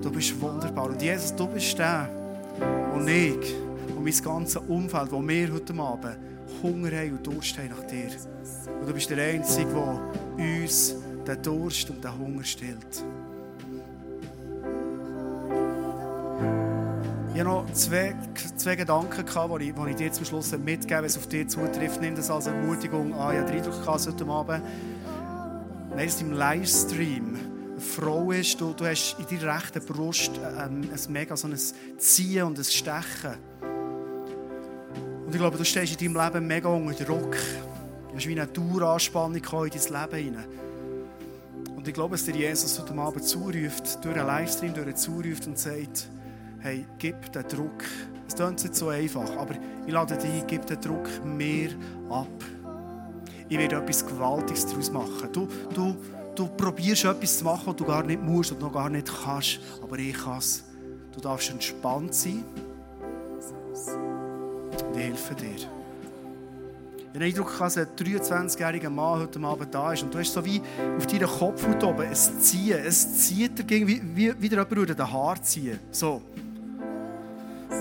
[0.00, 0.86] Du bist wunderbar.
[0.86, 2.08] Und Jesus, du bist der,
[2.94, 3.54] und ich
[3.96, 6.18] und mein ganzes Umfeld, wo wir heute Abend
[6.62, 8.08] Hunger haben und Durst haben nach dir.
[8.80, 10.00] Und du bist der Einzige, der
[10.62, 10.94] uns
[11.26, 13.04] den Durst und den Hunger stillt.
[17.34, 18.14] Ich hatte noch zwei,
[18.56, 19.24] zwei Gedanken,
[19.58, 22.00] die ich, ich dir zum Schluss mitgebe, wenn es auf dich zutrifft.
[22.00, 23.34] Nimm das als Ermutigung an.
[23.34, 24.62] Ich hatte den Eindruck heute Abend,
[25.96, 27.51] nein, es im Livestream
[27.82, 31.56] Frau ist, du, du hast in deiner rechten Brust ähm, ein mega so ein
[31.98, 33.36] Ziehen und ein Stechen.
[35.26, 37.36] Und ich glaube, du stehst in deinem Leben mega unter Druck.
[38.08, 40.44] Du hast wie eine Daueranspannung in dein Leben hinein.
[41.74, 45.58] Und ich glaube, dass dir Jesus heute Abend zuruft, durch einen Livestream durch zuruft und
[45.58, 46.08] sagt,
[46.60, 47.82] hey, gib den Druck.
[48.28, 49.54] Es klingt nicht so einfach, aber
[49.86, 51.70] ich lade dich ein, gib den Druck mehr
[52.08, 52.28] ab.
[53.48, 55.28] Ich werde etwas Gewaltiges daraus machen.
[55.32, 55.96] Du, du,
[56.34, 59.60] du probierst etwas zu machen, was du gar nicht musst und noch gar nicht kannst.
[59.82, 60.64] Aber ich kann es.
[61.14, 62.44] Du darfst entspannt sein.
[64.88, 65.54] Und ich helfe dir.
[65.54, 65.64] Ich
[67.08, 70.42] habe den Eindruck, dass ein 23-jähriger Mann heute Abend da ist und du hast so
[70.44, 70.62] wie
[70.96, 72.78] auf deinem Kopf oben ein Ziehen.
[72.86, 75.78] Es zieht dagegen, wie, wie, wie jemand würde den Haar ziehen.
[75.90, 76.22] So.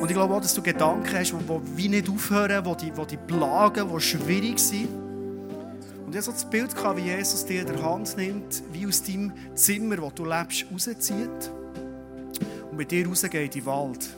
[0.01, 3.89] Und ich glaube auch, dass du Gedanken hast, die wie nicht aufhören, die, die plagen,
[3.93, 5.00] die schwierig sind.
[6.11, 9.31] Und ich so das Bild, wie Jesus dir in der Hand nimmt, wie aus deinem
[9.55, 11.51] Zimmer, wo du lebst, rauszieht
[12.69, 14.09] und mit dir rausgeht in den Wald.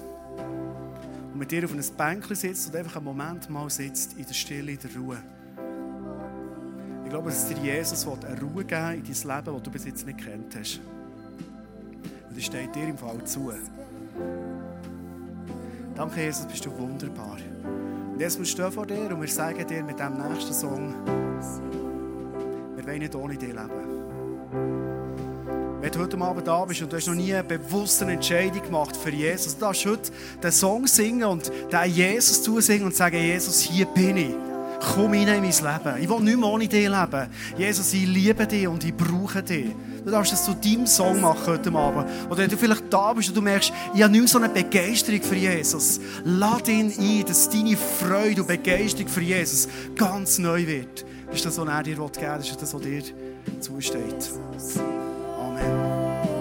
[1.32, 4.34] Und mit dir auf einem Bänkchen sitzt und einfach einen Moment mal sitzt, in der
[4.34, 5.18] Stille, in der Ruhe.
[7.04, 10.08] Ich glaube, dass dir Jesus eine Ruhe geben in dein Leben, das du bis jetzt
[10.08, 10.80] nicht kennt hast.
[12.28, 13.54] Und das steht dir im Fall zu.
[15.94, 17.38] Danke, Jesus, bist du wunderbar.
[18.14, 20.96] Und jetzt wir stehen vor dir und wir sagen dir mit dem nächsten Song,
[22.84, 23.70] wir wollen nicht ohne dich leben.
[25.82, 28.96] Wenn du heute Abend da bist und du hast noch nie eine bewusste Entscheidung gemacht
[28.96, 30.12] für Jesus, du darfst heute
[30.42, 34.36] den Song singen und den Jesus zusingen und sagen, Jesus, hier bin ich.
[34.94, 36.04] Komm rein in mein Leben.
[36.04, 37.30] Ich will nicht mehr ohne dich leben.
[37.58, 39.68] Jesus, ich liebe dich und ich brauche dich.
[40.04, 42.06] Du darfst das zu deinem Song machen heute Abend.
[42.30, 44.50] Oder wenn du vielleicht da bist und du merkst, ich habe nicht mehr so eine
[44.50, 46.02] Begeisterung für Jesus.
[46.26, 51.06] Lade ihn ein, dass deine Freude und Begeisterung für Jesus ganz neu wird.
[51.34, 52.40] Ist das, was er dir geben will.
[52.40, 53.04] Ist das, was dir
[53.60, 55.03] zusteht.